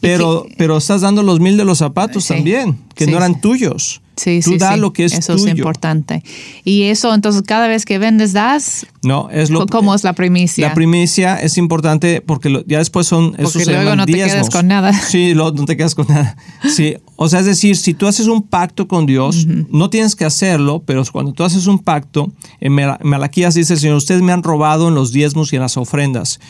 Pero, 0.00 0.46
pero 0.56 0.78
estás 0.78 1.00
dando 1.00 1.22
los 1.22 1.40
mil 1.40 1.56
de 1.56 1.64
los 1.64 1.78
zapatos 1.78 2.26
también, 2.26 2.78
que 2.94 3.06
no 3.06 3.16
eran 3.16 3.40
tuyos. 3.40 4.00
Sí, 4.16 4.40
Tú 4.42 4.56
da 4.58 4.76
lo 4.76 4.92
que 4.92 5.04
es 5.04 5.12
Eso 5.12 5.34
es 5.34 5.46
importante. 5.46 6.24
Y 6.64 6.84
eso, 6.84 7.14
entonces, 7.14 7.42
cada 7.42 7.68
vez 7.68 7.84
que 7.84 7.98
vendes, 7.98 8.32
das. 8.32 8.86
No, 9.02 9.30
es 9.30 9.50
lo. 9.50 9.66
¿Cómo 9.66 9.94
es 9.94 10.02
la 10.04 10.12
primicia? 10.12 10.68
La 10.68 10.74
primicia 10.74 11.36
es 11.36 11.56
importante 11.56 12.20
porque 12.20 12.64
ya 12.66 12.78
después 12.78 13.06
son. 13.06 13.32
Porque 13.32 13.64
luego 13.64 13.96
no 13.96 14.06
te 14.06 14.12
quedas 14.12 14.50
con 14.50 14.66
nada. 14.66 14.92
Sí, 14.92 15.34
luego 15.34 15.52
no 15.52 15.64
te 15.64 15.76
quedas 15.76 15.94
con 15.94 16.06
nada. 16.08 16.36
Sí, 16.68 16.96
o 17.16 17.28
sea, 17.28 17.40
es 17.40 17.46
decir, 17.46 17.76
si 17.76 17.94
tú 17.94 18.06
haces 18.06 18.26
un 18.26 18.42
pacto 18.42 18.88
con 18.88 19.06
Dios, 19.06 19.46
no 19.46 19.90
tienes 19.90 20.16
que 20.16 20.24
hacerlo, 20.24 20.82
pero 20.84 21.02
cuando 21.10 21.32
tú 21.32 21.44
haces 21.44 21.66
un 21.66 21.78
pacto, 21.78 22.32
en 22.60 22.72
Malaquías 22.74 23.54
dice 23.54 23.74
el 23.74 23.80
Señor, 23.80 23.96
ustedes 23.96 24.22
me 24.22 24.32
han 24.32 24.42
robado 24.42 24.88
en 24.88 24.94
los 24.94 25.12
diezmos 25.12 25.52
y 25.52 25.56
en 25.56 25.62
las 25.62 25.76
ofrendas 25.76 26.40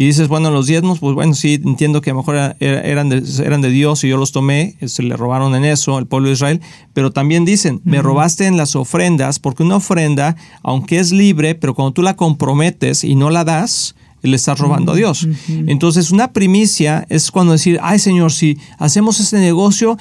y 0.00 0.06
dices, 0.06 0.28
bueno, 0.28 0.52
los 0.52 0.68
diezmos, 0.68 1.00
pues 1.00 1.12
bueno, 1.16 1.34
sí, 1.34 1.54
entiendo 1.54 2.00
que 2.00 2.10
a 2.10 2.12
lo 2.12 2.20
mejor 2.20 2.54
eran 2.60 3.08
de, 3.08 3.20
eran 3.44 3.60
de 3.60 3.68
Dios 3.68 4.04
y 4.04 4.08
yo 4.08 4.16
los 4.16 4.30
tomé, 4.30 4.76
se 4.86 5.02
le 5.02 5.16
robaron 5.16 5.56
en 5.56 5.64
eso 5.64 5.96
al 5.96 6.06
pueblo 6.06 6.28
de 6.28 6.34
Israel, 6.34 6.60
pero 6.94 7.10
también 7.10 7.44
dicen, 7.44 7.80
me 7.82 8.00
robaste 8.00 8.46
en 8.46 8.56
las 8.56 8.76
ofrendas, 8.76 9.40
porque 9.40 9.64
una 9.64 9.74
ofrenda, 9.74 10.36
aunque 10.62 11.00
es 11.00 11.10
libre, 11.10 11.56
pero 11.56 11.74
cuando 11.74 11.90
tú 11.90 12.02
la 12.08 12.16
comprometes 12.16 13.04
y 13.04 13.14
no 13.14 13.30
la 13.30 13.44
das, 13.44 13.94
le 14.22 14.36
estás 14.36 14.58
robando 14.58 14.92
a 14.92 14.96
Dios. 14.96 15.28
Entonces, 15.48 16.10
una 16.10 16.32
primicia 16.32 17.06
es 17.08 17.30
cuando 17.30 17.52
decir, 17.52 17.78
ay 17.82 17.98
Señor, 17.98 18.32
si 18.32 18.58
hacemos 18.78 19.20
este 19.20 19.38
negocio, 19.38 19.96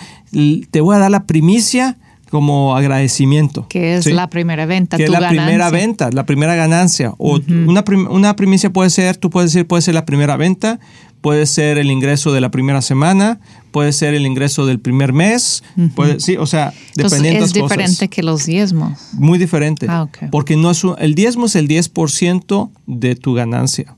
te 0.72 0.82
voy 0.82 0.96
a 0.96 1.00
dar 1.00 1.12
la 1.12 1.26
primicia 1.26 1.98
como 2.30 2.76
agradecimiento. 2.76 3.67
Que 3.70 3.96
es 3.96 4.06
la 4.06 4.30
primera 4.30 4.65
venta. 4.65 4.98
Que 4.98 5.06
es 5.06 5.10
la 5.10 5.30
primera 5.30 5.70
venta, 5.70 6.10
la 6.12 6.26
primera 6.26 6.56
ganancia. 6.56 7.13
O 7.17 7.39
una, 7.50 7.84
una, 8.10 8.36
primicia 8.36 8.72
puede 8.72 8.89
ser, 8.89 9.17
tú 9.17 9.30
puedes 9.30 9.54
decir, 9.54 9.67
puede 9.67 9.82
ser 9.82 9.93
la 9.93 10.06
primera 10.06 10.36
venta, 10.36 10.80
puede 11.21 11.45
ser 11.45 11.77
el 11.77 11.91
ingreso 11.91 12.32
de 12.32 12.41
la 12.41 12.51
primera 12.51 12.82
semana, 12.82 13.39
puede 13.71 13.93
ser 13.93 14.13
el 14.13 14.25
ingreso 14.25 14.65
del 14.65 14.80
primer 14.80 15.13
mes, 15.13 15.63
puede, 15.95 16.19
sí, 16.19 16.38
o 16.38 16.45
sea, 16.45 16.73
dependiendo 16.95 17.45
Es 17.45 17.53
diferente 17.53 18.08
que 18.08 18.23
los 18.23 18.45
diezmos. 18.45 18.99
Muy 19.13 19.38
diferente. 19.38 19.88
Ah, 19.89 20.08
Porque 20.32 20.56
no 20.56 20.71
es 20.71 20.84
el 20.99 21.15
diezmo 21.15 21.47
es 21.47 21.56
el 21.56 21.67
10% 21.67 22.69
de 22.86 23.15
tu 23.15 23.34
ganancia. 23.34 23.95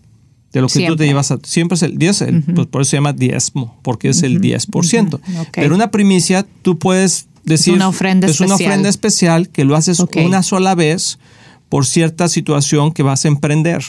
De 0.51 0.61
lo 0.61 0.67
que 0.67 0.87
tú 0.87 0.95
te 0.95 1.05
llevas 1.05 1.29
a. 1.29 1.37
Siempre 1.43 1.75
es 1.75 1.83
el 1.83 1.99
10, 1.99 2.23
pues 2.55 2.67
por 2.67 2.81
eso 2.81 2.89
se 2.89 2.97
llama 2.97 3.13
diezmo, 3.13 3.77
porque 3.83 4.09
es 4.09 4.23
el 4.23 4.41
10%. 4.41 5.19
Pero 5.51 5.75
una 5.75 5.91
primicia, 5.91 6.45
tú 6.63 6.79
puedes 6.79 7.27
decir, 7.43 7.73
es 7.73 7.77
una 7.77 7.87
ofrenda 7.87 8.25
es 8.25 8.31
especial. 8.31 8.47
una 8.47 8.55
ofrenda 8.55 8.89
especial 8.89 9.49
que 9.49 9.63
lo 9.65 9.75
haces 9.75 9.99
una 10.15 10.41
sola 10.41 10.73
vez 10.73 11.19
por 11.69 11.85
cierta 11.85 12.27
situación 12.27 12.91
que 12.91 13.03
vas 13.03 13.25
a 13.25 13.27
emprender 13.27 13.83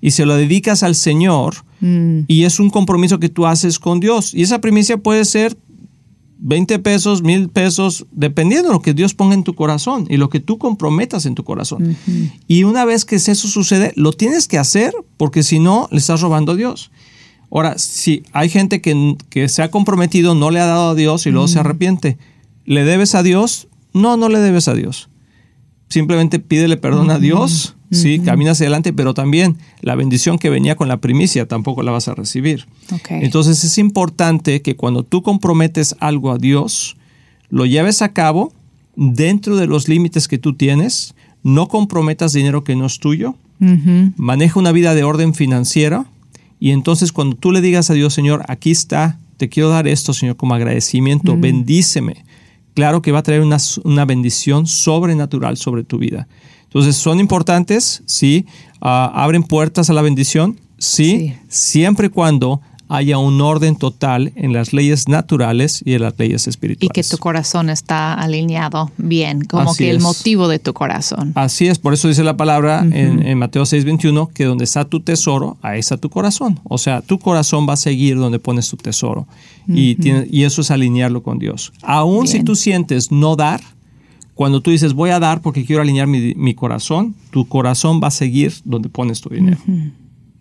y 0.00 0.12
se 0.12 0.26
lo 0.26 0.36
dedicas 0.36 0.82
al 0.82 0.94
Señor 0.94 1.64
mm. 1.80 2.20
y 2.26 2.44
es 2.44 2.60
un 2.60 2.70
compromiso 2.70 3.18
que 3.18 3.28
tú 3.28 3.46
haces 3.46 3.78
con 3.78 4.00
Dios. 4.00 4.34
Y 4.34 4.42
esa 4.42 4.60
primicia 4.60 4.98
puede 4.98 5.24
ser 5.24 5.56
20 6.38 6.78
pesos, 6.78 7.22
mil 7.22 7.48
pesos, 7.48 8.06
dependiendo 8.12 8.68
de 8.68 8.74
lo 8.74 8.82
que 8.82 8.94
Dios 8.94 9.14
ponga 9.14 9.34
en 9.34 9.44
tu 9.44 9.54
corazón 9.54 10.06
y 10.08 10.16
lo 10.16 10.30
que 10.30 10.40
tú 10.40 10.58
comprometas 10.58 11.26
en 11.26 11.34
tu 11.34 11.44
corazón. 11.44 11.96
Y 12.46 12.64
una 12.64 12.84
vez 12.84 13.04
que 13.04 13.16
eso 13.16 13.48
sucede, 13.48 13.92
lo 13.96 14.12
tienes 14.12 14.48
que 14.48 14.58
hacer 14.58 14.94
porque 15.16 15.42
si 15.42 15.58
no, 15.58 15.88
le 15.90 15.98
estás 15.98 16.20
robando 16.20 16.52
a 16.52 16.56
Dios. 16.56 16.90
Ahora, 17.50 17.78
si 17.78 18.22
hay 18.32 18.48
gente 18.48 18.80
que, 18.80 19.16
que 19.28 19.48
se 19.48 19.62
ha 19.62 19.70
comprometido, 19.70 20.34
no 20.34 20.50
le 20.50 20.60
ha 20.60 20.66
dado 20.66 20.90
a 20.90 20.94
Dios 20.94 21.26
y 21.26 21.30
luego 21.30 21.48
se 21.48 21.58
arrepiente, 21.58 22.16
¿Le 22.70 22.84
debes 22.84 23.16
a 23.16 23.24
Dios? 23.24 23.66
No, 23.92 24.16
no 24.16 24.28
le 24.28 24.38
debes 24.38 24.68
a 24.68 24.74
Dios. 24.74 25.08
Simplemente 25.90 26.38
pídele 26.38 26.76
perdón 26.76 27.10
a 27.10 27.18
Dios, 27.18 27.74
sí, 27.90 28.20
caminas 28.20 28.60
adelante, 28.60 28.92
pero 28.92 29.12
también 29.12 29.58
la 29.80 29.96
bendición 29.96 30.38
que 30.38 30.48
venía 30.48 30.76
con 30.76 30.86
la 30.86 30.98
primicia 30.98 31.48
tampoco 31.48 31.82
la 31.82 31.90
vas 31.90 32.06
a 32.06 32.14
recibir. 32.14 32.68
Entonces 33.08 33.64
es 33.64 33.76
importante 33.76 34.62
que 34.62 34.76
cuando 34.76 35.02
tú 35.02 35.22
comprometes 35.22 35.96
algo 35.98 36.30
a 36.30 36.38
Dios, 36.38 36.96
lo 37.48 37.66
lleves 37.66 38.02
a 38.02 38.12
cabo 38.12 38.52
dentro 38.94 39.56
de 39.56 39.66
los 39.66 39.88
límites 39.88 40.28
que 40.28 40.38
tú 40.38 40.54
tienes, 40.54 41.14
no 41.42 41.66
comprometas 41.66 42.32
dinero 42.32 42.62
que 42.62 42.76
no 42.76 42.86
es 42.86 43.00
tuyo, 43.00 43.34
maneja 44.16 44.60
una 44.60 44.70
vida 44.70 44.94
de 44.94 45.02
orden 45.02 45.34
financiera 45.34 46.06
y 46.60 46.70
entonces 46.70 47.10
cuando 47.10 47.34
tú 47.34 47.50
le 47.50 47.60
digas 47.60 47.90
a 47.90 47.94
Dios, 47.94 48.14
Señor, 48.14 48.44
aquí 48.46 48.70
está, 48.70 49.18
te 49.38 49.48
quiero 49.48 49.70
dar 49.70 49.88
esto, 49.88 50.14
Señor, 50.14 50.36
como 50.36 50.54
agradecimiento, 50.54 51.36
bendíceme 51.36 52.24
claro 52.74 53.02
que 53.02 53.12
va 53.12 53.20
a 53.20 53.22
traer 53.22 53.42
una, 53.42 54.04
bendición 54.04 54.66
sobrenatural 54.66 55.56
sobre 55.56 55.84
tu 55.84 55.98
vida. 55.98 56.28
Entonces, 56.64 56.96
¿son 56.96 57.20
importantes? 57.20 58.02
Sí. 58.06 58.46
Ah, 58.80 59.10
¿Abren 59.14 59.42
puertas 59.42 59.90
a 59.90 59.92
la 59.92 60.02
bendición? 60.02 60.58
Sí, 60.78 61.34
siempre 61.48 62.06
y 62.06 62.10
cuando 62.10 62.60
haya 62.90 63.18
un 63.18 63.40
orden 63.40 63.76
total 63.76 64.32
en 64.34 64.52
las 64.52 64.72
leyes 64.72 65.06
naturales 65.06 65.80
y 65.84 65.94
en 65.94 66.02
las 66.02 66.18
leyes 66.18 66.48
espirituales. 66.48 66.90
Y 66.90 66.92
que 66.92 67.08
tu 67.08 67.18
corazón 67.18 67.70
está 67.70 68.14
alineado 68.14 68.90
bien, 68.98 69.44
como 69.44 69.74
que 69.76 69.90
el 69.90 70.00
motivo 70.00 70.48
de 70.48 70.58
tu 70.58 70.74
corazón. 70.74 71.30
Así 71.36 71.68
es, 71.68 71.78
por 71.78 71.94
eso 71.94 72.08
dice 72.08 72.24
la 72.24 72.36
palabra 72.36 72.80
en, 72.80 73.24
en, 73.24 73.38
Mateo 73.38 73.62
6:21 73.62 74.32
que 74.32 74.44
donde 74.44 74.64
está 74.64 74.84
tu 74.84 74.98
tesoro, 75.00 75.56
ahí 75.62 75.78
está 75.78 75.98
tu 75.98 76.10
corazón. 76.10 76.58
O 76.64 76.78
sea, 76.78 77.00
tu 77.00 77.20
corazón 77.20 77.64
va 77.68 77.74
a 77.74 77.76
seguir 77.76 78.16
donde 78.16 78.40
pones 78.40 78.68
tu 78.68 78.76
tesoro. 78.76 79.28
y, 79.68 79.96
y, 80.36 80.42
eso 80.42 80.62
es 80.62 80.72
alinearlo 80.72 81.22
con 81.22 81.38
Dios. 81.38 81.72
Aún 81.82 82.26
si 82.26 82.42
tú 82.42 82.56
sientes 82.56 83.12
no 83.12 83.36
dar, 83.36 83.60
cuando 84.34 84.60
tú 84.62 84.72
dices 84.72 84.94
voy 84.94 85.10
a 85.10 85.20
dar 85.20 85.42
porque 85.42 85.64
quiero 85.64 85.80
alinear 85.80 86.08
mi, 86.08 86.34
mi 86.34 86.54
corazón, 86.54 87.14
tu 87.30 87.46
corazón 87.46 88.00
va 88.02 88.08
a 88.08 88.10
seguir 88.10 88.52
donde 88.64 88.88
pones 88.88 89.20
tu 89.20 89.28
dinero. 89.28 89.58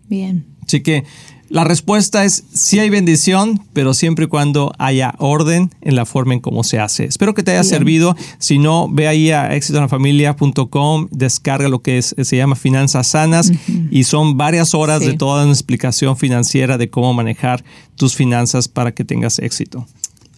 Bien. 0.07 0.45
Así 0.65 0.81
que 0.81 1.03
la 1.49 1.63
respuesta 1.63 2.25
es 2.25 2.43
sí 2.53 2.79
hay 2.79 2.89
bendición, 2.89 3.61
pero 3.73 3.93
siempre 3.93 4.25
y 4.25 4.27
cuando 4.27 4.71
haya 4.77 5.15
orden 5.17 5.71
en 5.81 5.95
la 5.95 6.05
forma 6.05 6.33
en 6.35 6.39
cómo 6.39 6.63
se 6.63 6.79
hace. 6.79 7.05
Espero 7.05 7.33
que 7.33 7.41
te 7.41 7.51
haya 7.51 7.63
servido. 7.63 8.15
Si 8.37 8.59
no, 8.59 8.87
ve 8.89 9.07
ahí 9.07 9.31
a 9.31 9.55
exitoenlafamilia.com, 9.55 11.07
descarga 11.11 11.67
lo 11.67 11.81
que 11.81 11.97
es, 11.97 12.15
se 12.21 12.37
llama 12.37 12.55
Finanzas 12.55 13.07
Sanas 13.07 13.51
y 13.89 14.03
son 14.03 14.37
varias 14.37 14.75
horas 14.75 14.99
de 14.99 15.13
toda 15.13 15.43
una 15.43 15.53
explicación 15.53 16.17
financiera 16.17 16.77
de 16.77 16.89
cómo 16.89 17.13
manejar 17.13 17.63
tus 17.95 18.15
finanzas 18.15 18.67
para 18.67 18.93
que 18.93 19.03
tengas 19.03 19.39
éxito. 19.39 19.87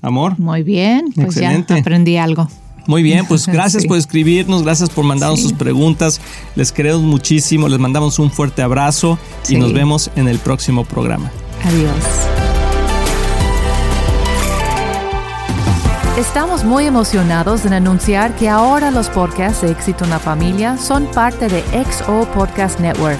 Amor. 0.01 0.39
Muy 0.39 0.63
bien, 0.63 1.11
pues 1.13 1.35
ya 1.35 1.65
aprendí 1.69 2.17
algo. 2.17 2.47
Muy 2.87 3.03
bien, 3.03 3.25
pues 3.25 3.47
gracias 3.51 3.85
por 3.85 3.97
escribirnos, 3.97 4.63
gracias 4.63 4.89
por 4.89 5.05
mandarnos 5.05 5.41
sus 5.41 5.53
preguntas. 5.53 6.21
Les 6.55 6.71
queremos 6.71 7.01
muchísimo, 7.01 7.67
les 7.67 7.79
mandamos 7.79 8.19
un 8.19 8.31
fuerte 8.31 8.61
abrazo 8.61 9.17
y 9.47 9.57
nos 9.57 9.73
vemos 9.73 10.11
en 10.15 10.27
el 10.27 10.39
próximo 10.39 10.85
programa. 10.85 11.31
Adiós. 11.63 12.41
Estamos 16.17 16.63
muy 16.63 16.85
emocionados 16.85 17.65
en 17.65 17.73
anunciar 17.73 18.35
que 18.35 18.49
ahora 18.49 18.91
los 18.91 19.09
podcasts 19.09 19.61
de 19.61 19.71
Éxito 19.71 20.03
en 20.03 20.11
la 20.11 20.19
Familia 20.19 20.77
son 20.77 21.05
parte 21.07 21.47
de 21.47 21.63
XO 21.83 22.27
Podcast 22.33 22.79
Network, 22.79 23.19